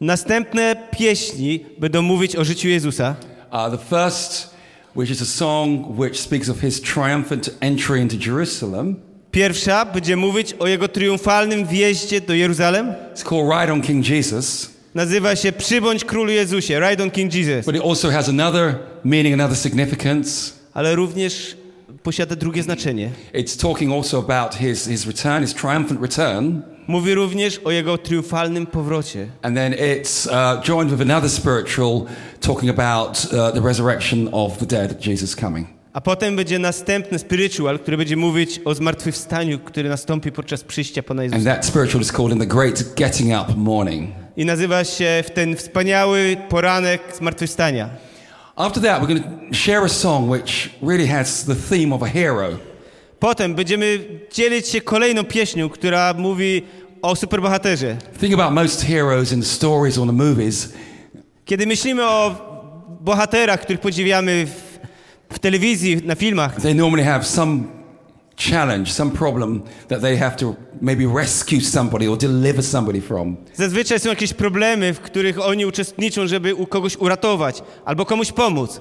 [0.02, 3.14] Następne pieśni będą mówić o życiu Jezusa.
[3.52, 4.50] Uh, the first,
[4.96, 8.96] which is a song which speaks of his triumphant entry into Jerusalem,
[9.30, 12.86] Pierwsza będzie mówić o jego triumfalnym wjeździe do Jeruzalem.
[13.14, 17.66] it's called Ride on King Jesus, Nazywa się Przybądź Królu Jezusie, Ride on King Jesus.
[17.66, 18.74] but it also has another
[19.04, 20.52] meaning, another significance.
[20.74, 21.56] Ale również
[22.02, 23.10] posiada drugie znaczenie.
[23.34, 28.66] It's talking also about his, his return, his triumphant return, Mówi również o jego triumfalnym
[28.66, 29.26] powrocie.
[29.42, 32.04] and then it's uh, joined with another spiritual
[32.40, 35.66] talking about uh, the resurrection of the dead, Jesus coming.
[35.92, 41.22] A potem będzie następny spiritual, który będzie mówić o zmartwychwstaniu, który nastąpi podczas przyjścia Pana
[41.22, 41.54] And Jezusa.
[41.54, 44.10] that spiritual is called in the great getting up morning.
[44.36, 47.90] I nazywa się w ten wspaniały poranek zmartwychwstania.
[48.56, 52.06] After that, we're going to share a song which really has the theme of a
[52.08, 52.48] hero.
[53.22, 53.98] Potem będziemy
[54.32, 56.62] dzielić się kolejną pieśnią, która mówi
[57.02, 57.96] o superbohaterze.
[58.20, 60.72] Think about most heroes in stories or the movies.
[61.44, 62.34] Kiedy myślimy o
[63.00, 64.78] bohaterach, których podziwiamy w,
[65.34, 67.60] w telewizji, na filmach, They normally have some
[68.50, 73.36] challenge, some problem that they have to maybe rescue somebody or deliver somebody from.
[73.54, 78.80] zazwyczaj są jakieś problemy, w których oni uczestniczą, żeby kogoś uratować albo komuś pomóc.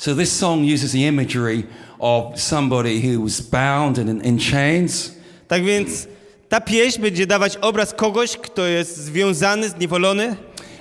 [0.00, 1.66] So this song uses the imagery
[2.00, 5.10] of somebody who was bound and in, in chains.
[5.48, 6.06] Tak więc
[6.48, 10.36] ta pieśń będzie dawać obraz kogoś, kto jest związany, zniewolony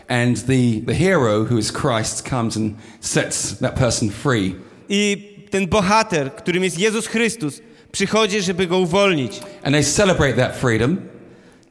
[0.08, 4.56] And the, the hero, who is Christ, comes and sets that person free.
[4.90, 7.62] i ten bohater, którym jest Jezus Chrystus,
[7.92, 10.98] przychodzi, żeby go uwolnić And they celebrate that freedom.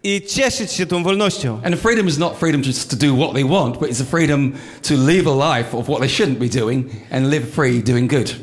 [0.03, 1.61] I cieszyć się tą wolnością.
[1.65, 4.53] And freedom is not freedom just to do what they want, but it's a freedom
[4.83, 8.37] to live a life of what they shouldn't be doing and live free doing good.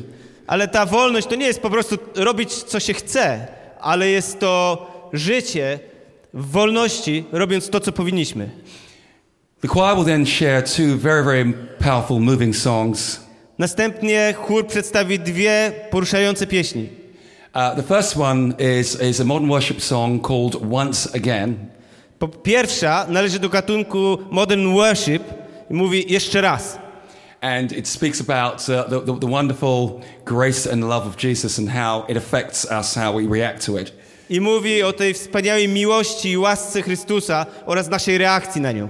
[0.47, 3.47] Ale ta wolność to nie jest po prostu robić, co się chce,
[3.81, 5.79] ale jest to życie
[6.33, 8.49] w wolności, robiąc to, co powinniśmy.
[9.61, 13.19] The choir will then share two very, very powerful, moving songs.
[13.57, 17.04] Następnie chór przedstawi dwie poruszające pieśni.
[17.55, 21.69] Uh, the first one is, is a modern worship song called Once Again.
[22.19, 25.23] Po pierwsza należy do gatunku modern worship
[25.69, 26.77] i mówi jeszcze raz.
[27.41, 31.69] And it speaks about uh, the, the, the wonderful grace and love of Jesus and
[31.69, 33.93] how it affects us, how we react to it.
[34.29, 38.89] I mówi o tej wspaniałej miłości i łasce Chrystusa oraz naszej reakcji na nią.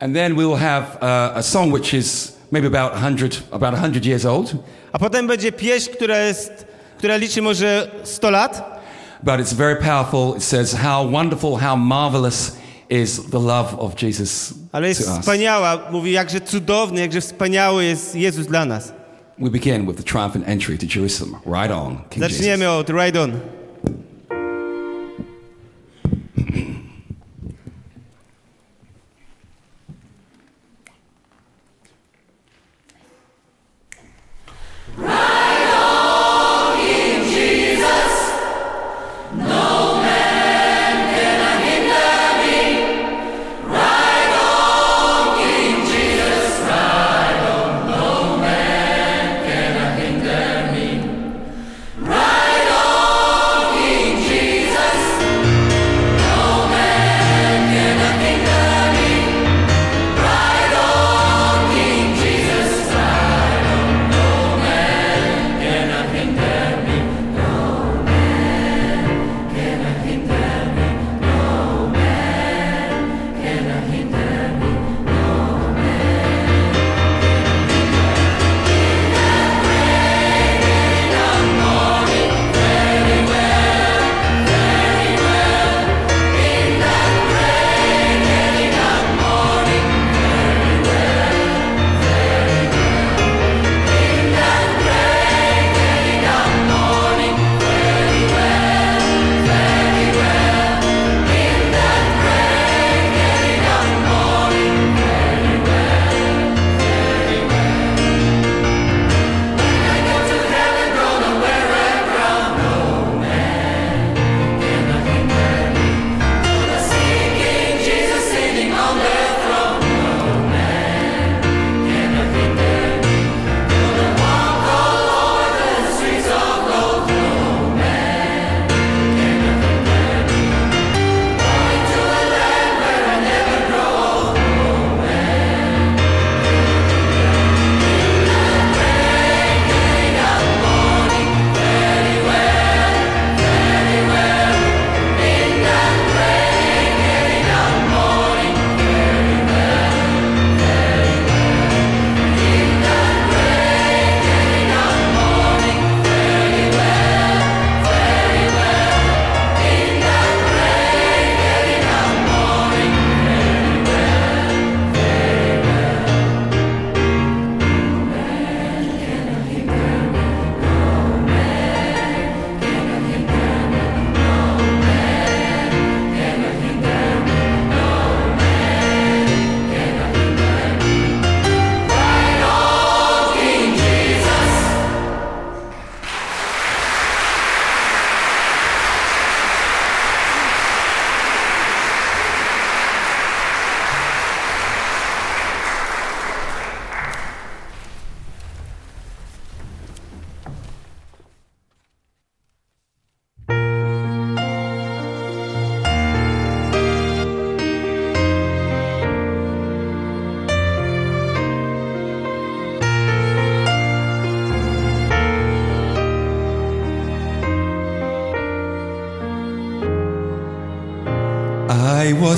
[0.00, 4.06] And then we will have uh, a song which is maybe about 100, about 100
[4.06, 4.54] years old,
[4.92, 6.67] A potem będzie pieśń, która, jest,
[6.98, 8.80] która liczy może 100 lat,
[9.22, 10.36] but it's very powerful.
[10.36, 12.56] It says, How wonderful, how marvelous
[12.90, 15.20] is the love of Jesus ale jest to us.
[15.20, 15.78] wspaniała.
[15.90, 18.92] Mówi, jakże cudowny, jakże wspaniały jest Jezus dla nas.
[19.38, 21.34] We begin with the triumphant entry to Jerusalem.
[21.46, 22.36] Right on, King Jesus.
[22.36, 23.30] Zaczniemy od Ride On.
[23.30, 23.57] Ride on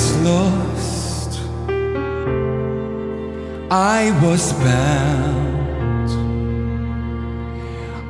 [0.01, 1.41] was lost,
[3.71, 6.11] I was bound,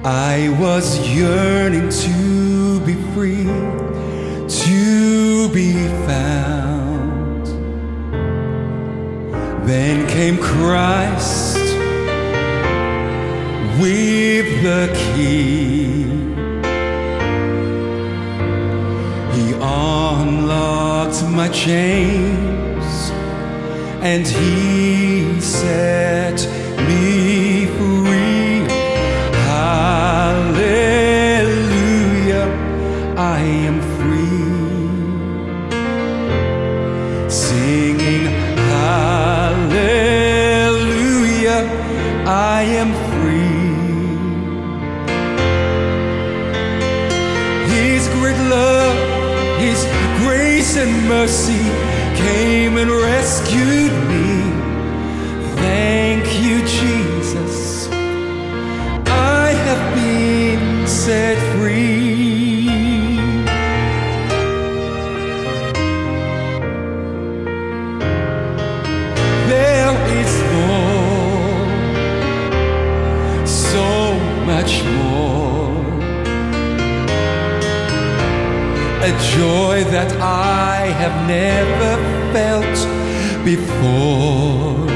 [0.06, 3.44] I was yearning to be free,
[4.64, 5.72] to be
[6.06, 7.46] found.
[9.66, 11.56] Then came Christ
[13.80, 15.89] with the key.
[21.30, 23.10] my chains,
[24.02, 26.19] and he said.
[81.00, 81.92] have never
[82.34, 82.76] felt
[83.42, 84.86] before.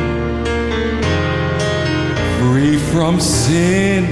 [2.40, 4.04] Free from sin,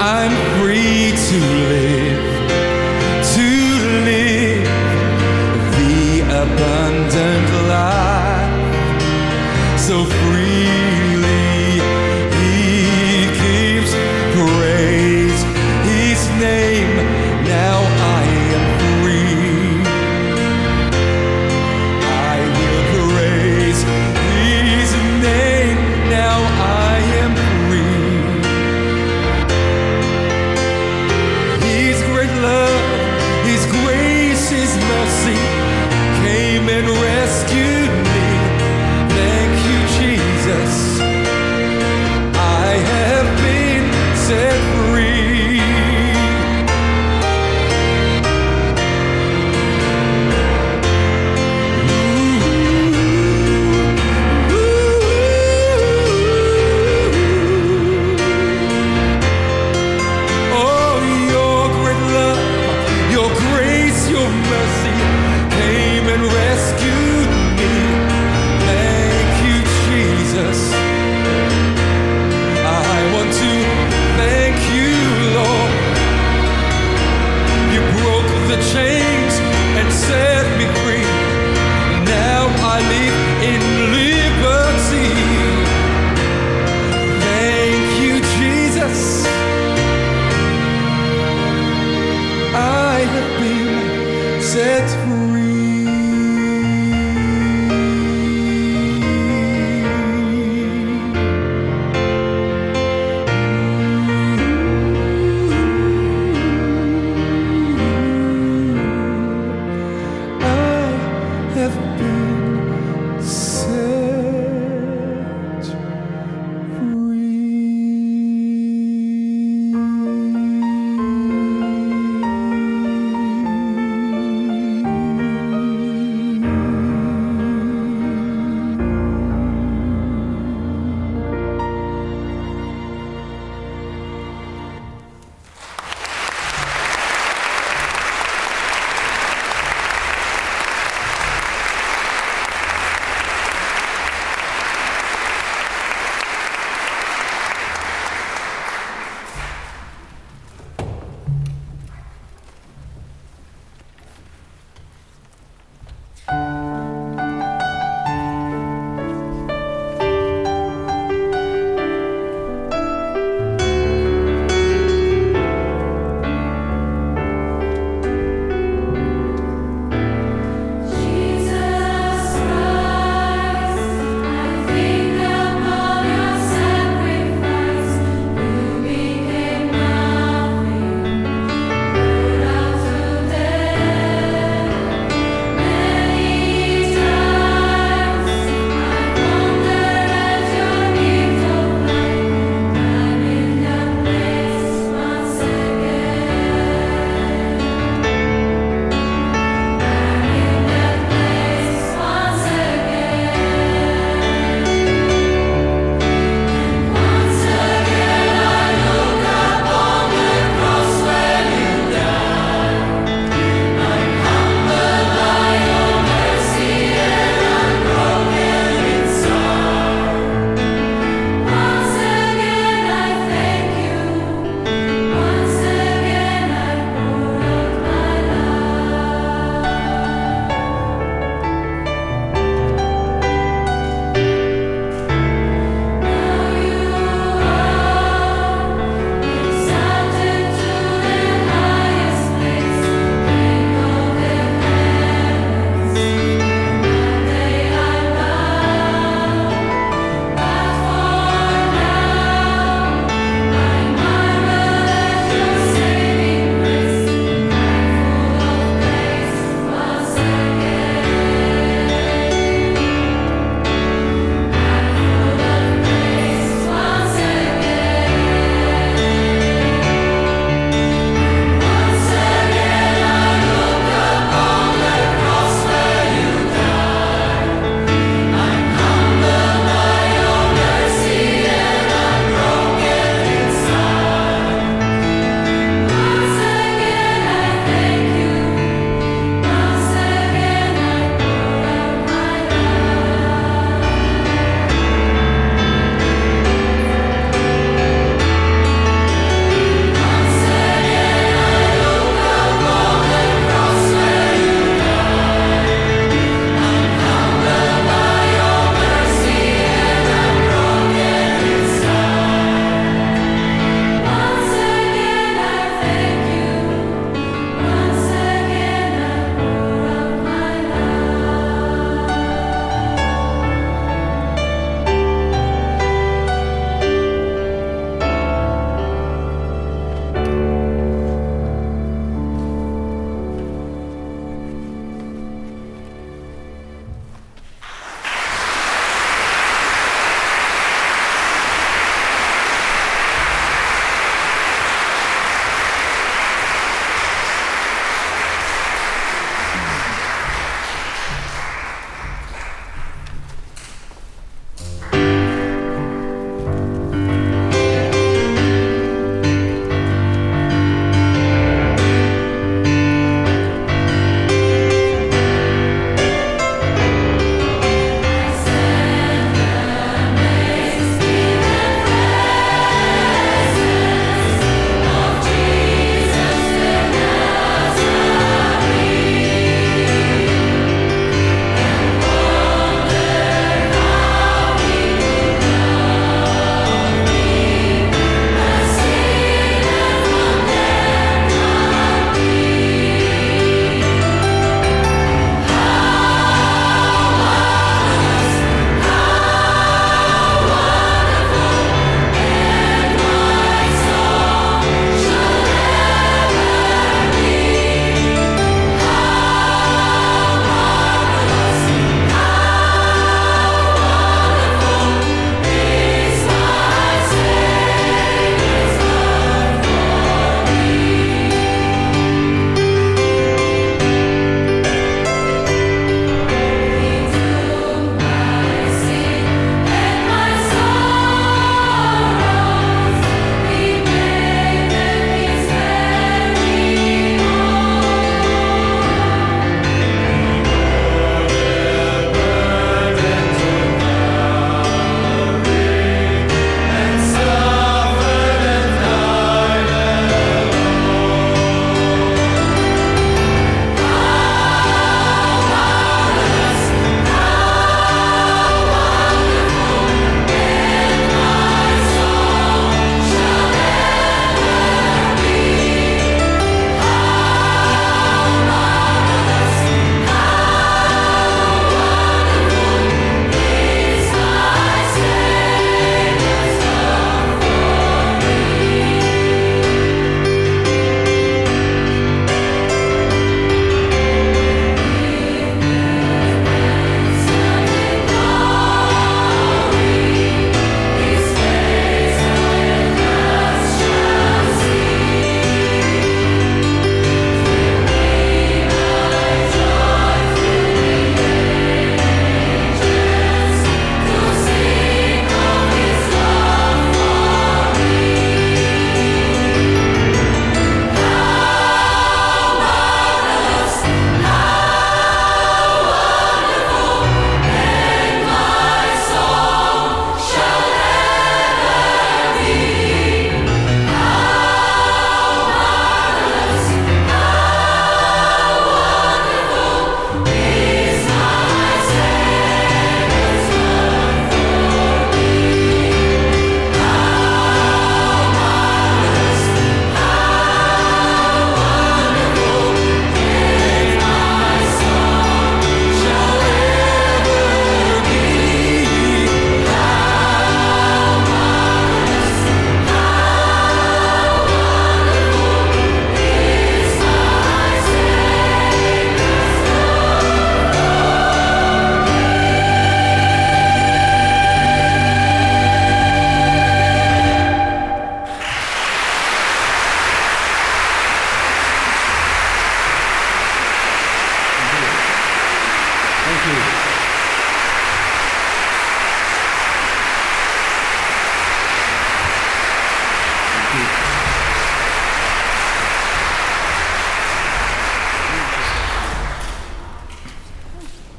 [0.00, 1.95] I'm free to live.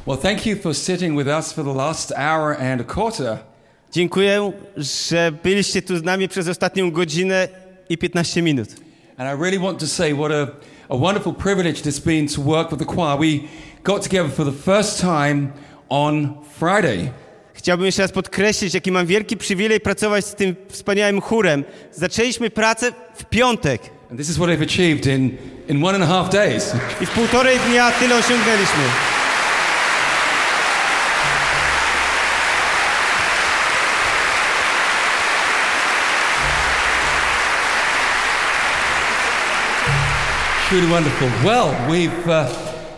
[0.08, 3.38] Well, thank you for sitting with us for the last hour and a quarter.
[3.92, 7.48] Dziękuję, że byliście tu z nami przez ostatnią godzinę
[7.90, 8.70] i 15 minut.
[9.18, 10.48] And I really want to say what a,
[10.90, 13.20] a wonderful privilege it's been to work with the choir.
[13.20, 13.48] We
[13.84, 15.48] got together for the first time
[15.90, 17.10] on Friday.
[17.54, 21.64] Chciałbym jeszcze raz podkreślić, jaki mam wielki przywilej pracować z tym wspaniałym chórem.
[21.92, 26.08] Zaczęliśmy pracę w piątek And this is what they've achieved in, in one and a
[26.08, 26.74] half days.
[27.02, 29.16] i w półtorej dnia tyle osiągnęliśmy.
[40.69, 41.30] Truly wonderful.
[41.45, 42.45] Well, we've uh,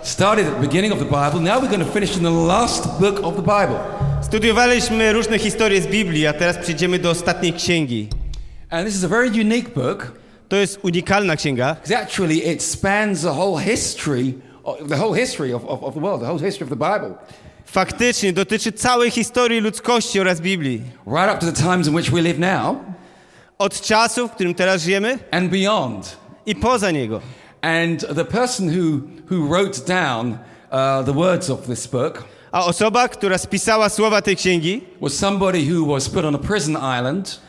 [0.03, 1.39] started at the beginning of the Bible.
[1.39, 3.79] Now we're going to finish in the last book of the Bible.
[4.21, 8.07] Studiowaliśmy różne historie z Biblii, a teraz przejdziemy do ostatniej księgi.
[8.69, 10.11] And this is a very unique book
[10.49, 14.33] To jest unikalna księga, because actually it spans the whole history,
[14.63, 17.15] of, the whole history of, of, of the world, the whole history of the Bible,
[17.65, 20.81] faktycznie dotyczy całej historii ludzkości oraz Biblii.
[21.07, 22.75] right up to the times in which we live now
[23.57, 26.17] Od czasu, w którym teraz żyjemy and beyond.
[26.45, 27.21] i poza niego.
[27.61, 30.37] And the person who, who wrote down
[30.71, 35.73] uh, the words of this book A osoba, która spisała słowa tej księgi, was somebody
[35.73, 37.39] who was put on a prison island,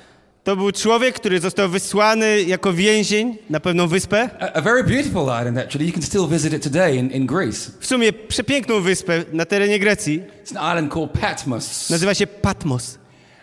[0.44, 4.30] to był człowiek, który został wysłany jako więzień na pewną wyspę.
[4.40, 5.86] a, a very beautiful island actually.
[5.86, 7.70] You can still visit it today in, in Greece.
[7.80, 10.22] W sumie przepiękną wyspę na terenie Grecji.
[10.44, 11.90] It's an island called Patmos.
[11.90, 12.98] Nazywa się Patmos.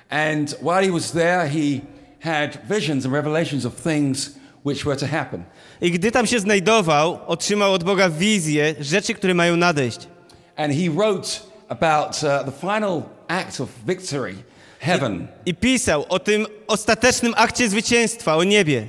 [0.09, 1.81] And while he was there, he
[2.19, 4.31] had visions and revelations of things
[4.65, 5.43] which were to happen.
[5.81, 9.99] I gdy tam się znajdował, otrzymał od Boga wizję rzeczy, które mają nadejść.
[10.55, 11.29] And he wrote
[11.69, 14.35] about uh, the final act of victory,
[14.79, 15.27] heaven.
[15.45, 18.87] I pisał o tym ostatecznym akcie zwycięstwa, o niebie.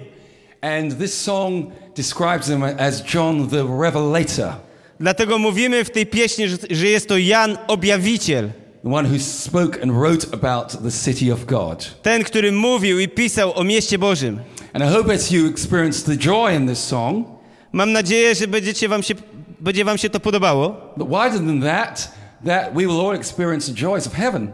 [0.61, 1.67] And this song
[1.97, 4.53] describes him as John the Revelator,
[5.01, 8.51] Dlatego mówimy w tej pieśni, że, że jest to Jan Objawiciel.
[8.95, 12.03] One who spoke and wrote about the city of God.
[12.03, 14.41] Ten, który mówił i pisał o mieście Bożym.
[14.73, 17.27] And I hope as you experience the joy in this song,
[17.73, 19.15] Mam nadzieję, że będziecie wam się,
[19.61, 22.13] będzie wam się to podobało, but wider than that,
[22.47, 24.53] that we will all experience the joys of heaven.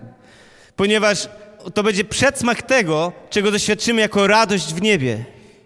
[0.77, 1.28] ponieważ
[1.74, 5.24] to będzie przedsmak tego, czego doświadczymy jako radość w niebie.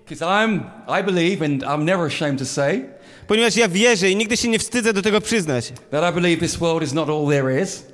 [0.08, 0.60] Because I'm,
[1.00, 2.84] I believe, and I'm never ashamed to say,
[3.26, 5.72] Ponieważ ja wierzę i nigdy się nie wstydzę do tego przyznać.
[5.90, 7.86] that I believe this world is not all there is,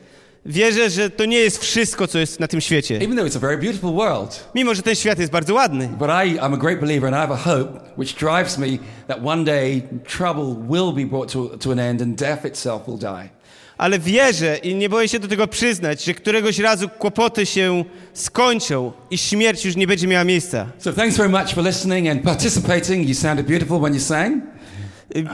[0.46, 2.94] Wierzę, że to nie jest wszystko, co jest na tym świecie.
[2.96, 4.48] even though it's a very beautiful world.
[4.54, 5.88] Mimo, że ten świat jest bardzo ładny.
[5.98, 8.66] But I, I'm a great believer, and I have a hope which drives me
[9.08, 9.82] that one day
[10.18, 13.28] trouble will be brought to, to an end and death itself will die.
[13.78, 18.92] Ale wierzę i nie boję się do tego przyznać, że któregoś razu kłopoty się skończą
[19.10, 20.66] i śmierć już nie będzie miała miejsca.
[20.78, 23.08] So thanks very much for listening and participating.
[23.08, 24.42] You sounded beautiful when you sang.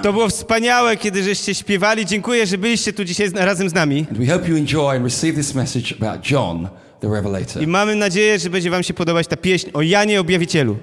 [0.03, 2.07] To było wspaniałe, kiedy żeście śpiewali.
[2.07, 4.07] Dziękuję, że byliście tu dzisiaj razem z nami.
[4.09, 6.69] And we hope you enjoy and receive this message about John
[7.01, 7.63] the Revelator.
[7.63, 10.77] I mamy nadzieję, że będzie wam się podobać ta pieśń o Janie Objawicielu.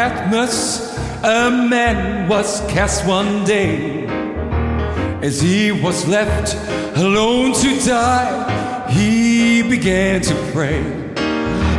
[0.00, 4.06] Patmos, a man was cast one day.
[5.20, 6.56] As he was left
[6.96, 10.80] alone to die, he began to pray.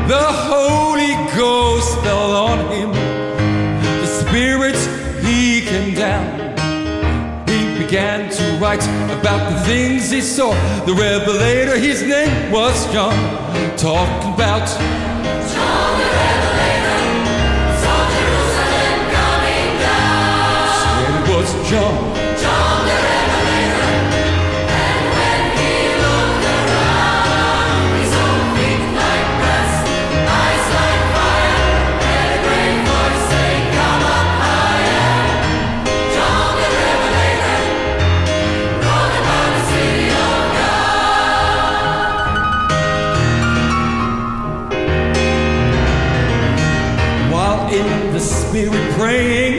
[0.08, 2.92] The Holy Ghost fell on him,
[4.02, 4.78] the Spirit,
[5.26, 6.30] he came down.
[7.48, 8.84] He began to write
[9.18, 10.54] about the things he saw.
[10.86, 13.18] The Revelator, his name was John,
[13.78, 14.70] talking about
[21.72, 21.96] John.
[22.84, 23.92] The Revelator.
[24.76, 25.72] And when he
[26.68, 27.96] around,
[29.00, 29.72] like brass,
[30.36, 31.64] eyes like fire,
[32.12, 35.16] and a great voice saying, Come up higher.
[36.12, 37.64] John the Revelator
[39.56, 40.12] the city
[40.60, 40.92] God.
[47.32, 49.51] While in the spirit praying,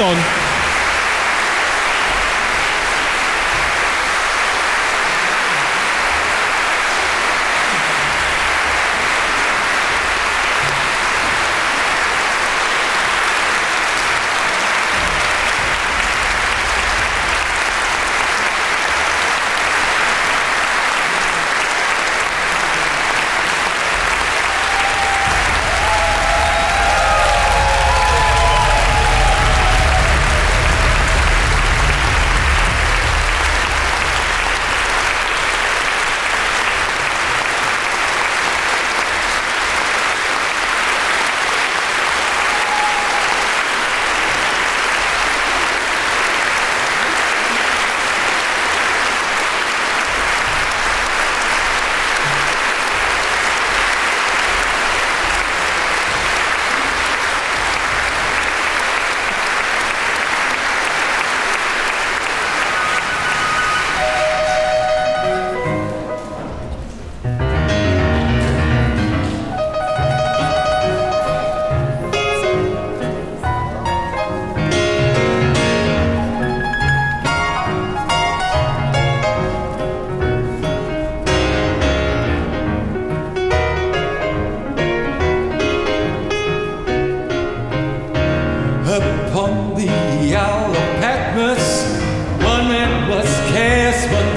[0.00, 0.16] on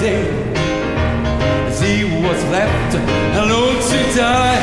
[0.06, 0.30] day
[1.66, 2.92] as he was left
[3.42, 4.62] alone to die,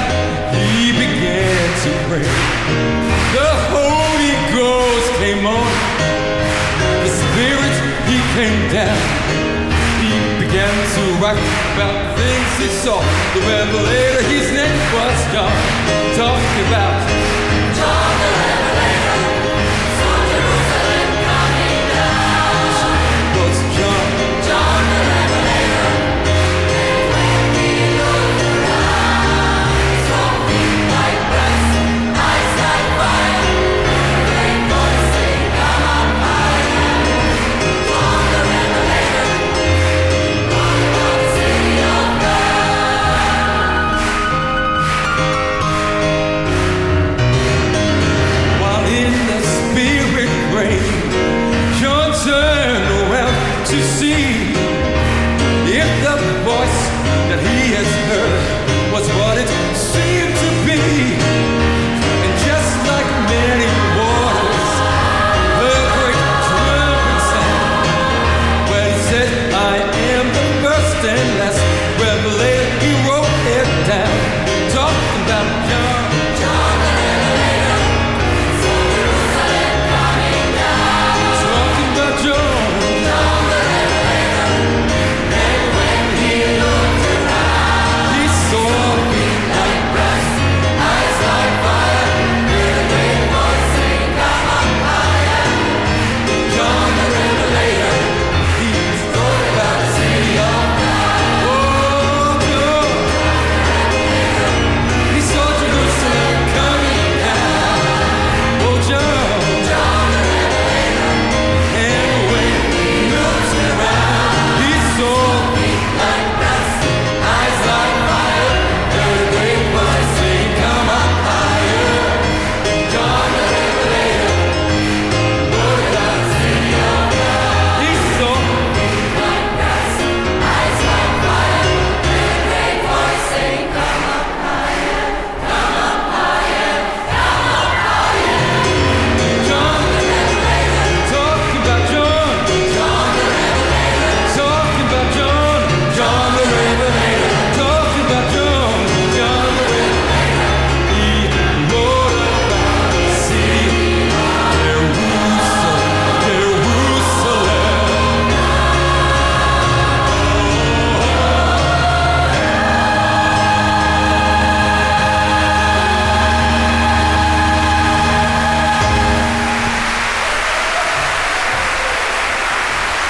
[0.55, 2.29] he began to pray.
[3.35, 5.73] The Holy Ghost came on,
[7.03, 7.75] the Spirit
[8.11, 9.03] he came down.
[10.03, 10.15] He
[10.45, 13.01] began to write about things he saw.
[13.35, 15.57] The revelator his name was John.
[16.15, 17.22] talking about.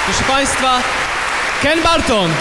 [0.05, 0.81] Proszę Państwa,
[1.61, 2.31] Ken Barton.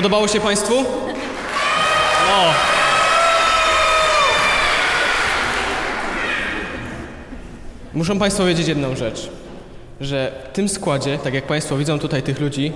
[0.00, 0.74] Podobało się Państwu?
[2.28, 2.44] No.
[7.94, 9.30] Muszą Państwo wiedzieć jedną rzecz,
[10.00, 12.72] że w tym składzie, tak jak Państwo widzą tutaj tych ludzi,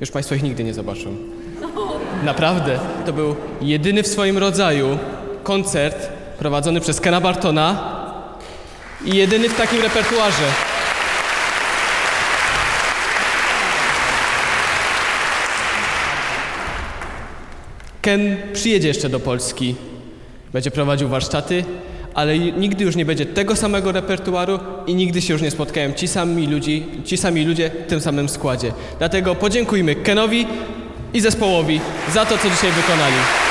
[0.00, 1.16] już Państwo ich nigdy nie zobaczą.
[2.22, 4.98] Naprawdę, to był jedyny w swoim rodzaju
[5.42, 7.94] koncert prowadzony przez Kena Bartona
[9.04, 10.67] i jedyny w takim repertuarze.
[18.08, 19.74] Ken przyjedzie jeszcze do Polski,
[20.52, 21.64] będzie prowadził warsztaty,
[22.14, 26.08] ale nigdy już nie będzie tego samego repertuaru i nigdy się już nie spotkają ci
[26.08, 28.72] sami, ludzi, ci sami ludzie w tym samym składzie.
[28.98, 30.46] Dlatego podziękujmy Kenowi
[31.14, 31.80] i zespołowi
[32.14, 33.47] za to, co dzisiaj wykonali.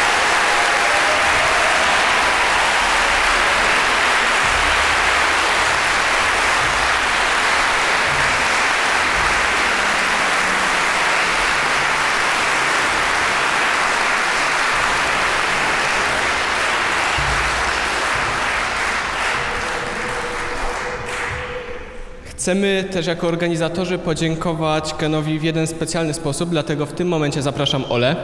[22.47, 27.83] Chcemy też jako organizatorzy podziękować Kenowi w jeden specjalny sposób, dlatego w tym momencie zapraszam
[27.89, 28.15] Ole.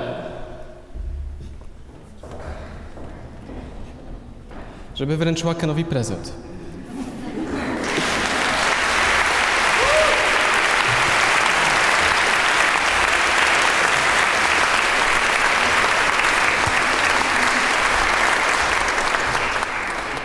[4.95, 6.42] Żeby wręczyła Kenowi prezent.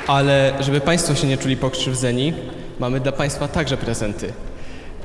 [0.08, 2.32] Ale żeby Państwo się nie czuli pokrzywdzeni,
[2.78, 4.32] mamy dla Państwa także prezenty.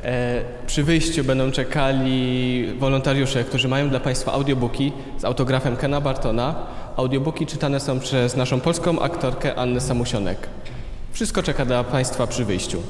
[0.03, 6.55] E, przy wyjściu będą czekali wolontariusze, którzy mają dla Państwa audiobooki z autografem Kena Bartona.
[6.95, 10.37] Audiobooki czytane są przez naszą polską aktorkę Annę Samusionek.
[11.11, 12.83] Wszystko czeka dla Państwa przy wyjściu.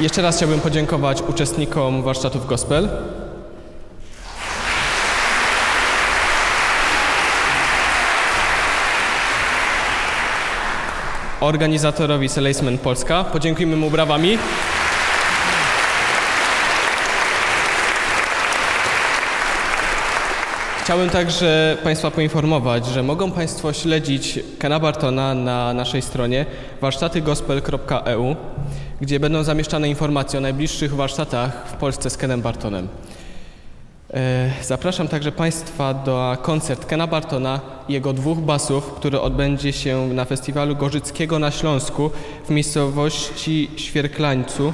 [0.00, 2.88] Jeszcze raz chciałbym podziękować uczestnikom warsztatów gospel.
[11.40, 13.24] Organizatorowi Seleisman Polska.
[13.24, 14.38] Podziękujmy mu brawami.
[20.84, 26.46] Chciałbym także Państwa poinformować, że mogą Państwo śledzić Kena Bartona na naszej stronie
[26.80, 28.36] warsztatygospel.eu,
[29.00, 32.88] gdzie będą zamieszczane informacje o najbliższych warsztatach w Polsce z Kenem Bartonem.
[34.14, 40.08] E, Zapraszam także Państwa do koncert Kena Bartona i jego dwóch basów, który odbędzie się
[40.14, 42.10] na festiwalu Gorzyckiego na Śląsku
[42.46, 44.72] w miejscowości Świerklańcu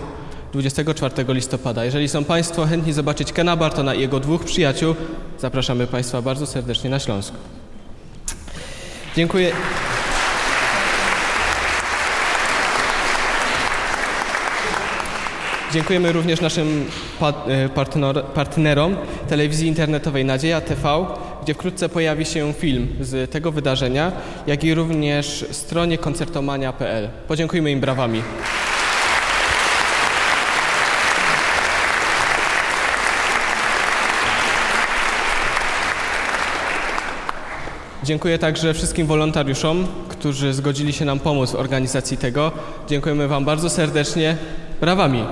[0.52, 1.84] 24 listopada.
[1.84, 4.94] Jeżeli są Państwo chętni zobaczyć Kena Bartona i jego dwóch przyjaciół,
[5.38, 7.34] zapraszamy Państwa bardzo serdecznie na Śląsk.
[9.16, 9.52] Dziękuję.
[15.76, 16.86] Dziękujemy również naszym
[17.48, 18.96] e, partner, partnerom
[19.28, 21.06] telewizji internetowej Nadzieja TV,
[21.42, 24.12] gdzie wkrótce pojawi się film z tego wydarzenia,
[24.46, 27.08] jak i również stronie koncertomania.pl.
[27.28, 28.22] Podziękujmy im brawami.
[38.02, 42.52] Dziękuję także wszystkim wolontariuszom, którzy zgodzili się nam pomóc w organizacji tego.
[42.88, 44.36] Dziękujemy Wam bardzo serdecznie.
[44.80, 45.24] Brawami!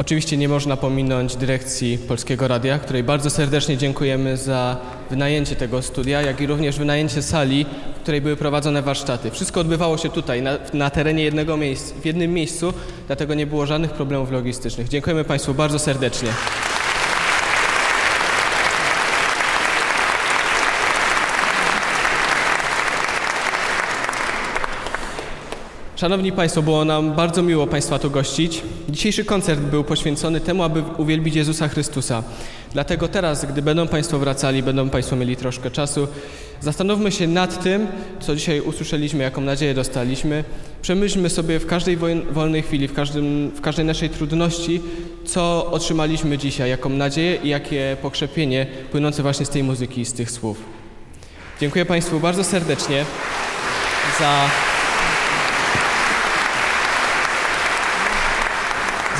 [0.00, 4.76] Oczywiście nie można pominąć dyrekcji Polskiego Radia, której bardzo serdecznie dziękujemy za
[5.10, 7.66] wynajęcie tego studia, jak i również wynajęcie sali,
[7.96, 9.30] w której były prowadzone warsztaty.
[9.30, 12.72] Wszystko odbywało się tutaj, na, na terenie jednego miejsca, w jednym miejscu,
[13.06, 14.88] dlatego nie było żadnych problemów logistycznych.
[14.88, 16.28] Dziękujemy Państwu bardzo serdecznie.
[26.00, 28.62] Szanowni Państwo, było nam bardzo miło Państwa tu gościć.
[28.88, 32.22] Dzisiejszy koncert był poświęcony temu, aby uwielbić Jezusa Chrystusa.
[32.72, 36.08] Dlatego teraz, gdy będą Państwo wracali, będą Państwo mieli troszkę czasu,
[36.60, 37.86] zastanówmy się nad tym,
[38.20, 40.44] co dzisiaj usłyszeliśmy, jaką nadzieję dostaliśmy.
[40.82, 41.96] Przemyślmy sobie w każdej
[42.32, 44.80] wolnej chwili, w, każdym, w każdej naszej trudności,
[45.24, 50.12] co otrzymaliśmy dzisiaj, jaką nadzieję i jakie pokrzepienie płynące właśnie z tej muzyki i z
[50.12, 50.56] tych słów.
[51.60, 53.04] Dziękuję Państwu bardzo serdecznie
[54.18, 54.50] za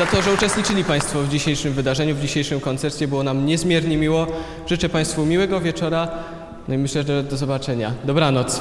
[0.01, 3.09] za to, że uczestniczyli Państwo w dzisiejszym wydarzeniu, w dzisiejszym koncercie.
[3.09, 4.27] Było nam niezmiernie miło.
[4.66, 6.09] Życzę Państwu miłego wieczora.
[6.68, 7.93] No i myślę, że do zobaczenia.
[8.05, 8.60] Dobranoc.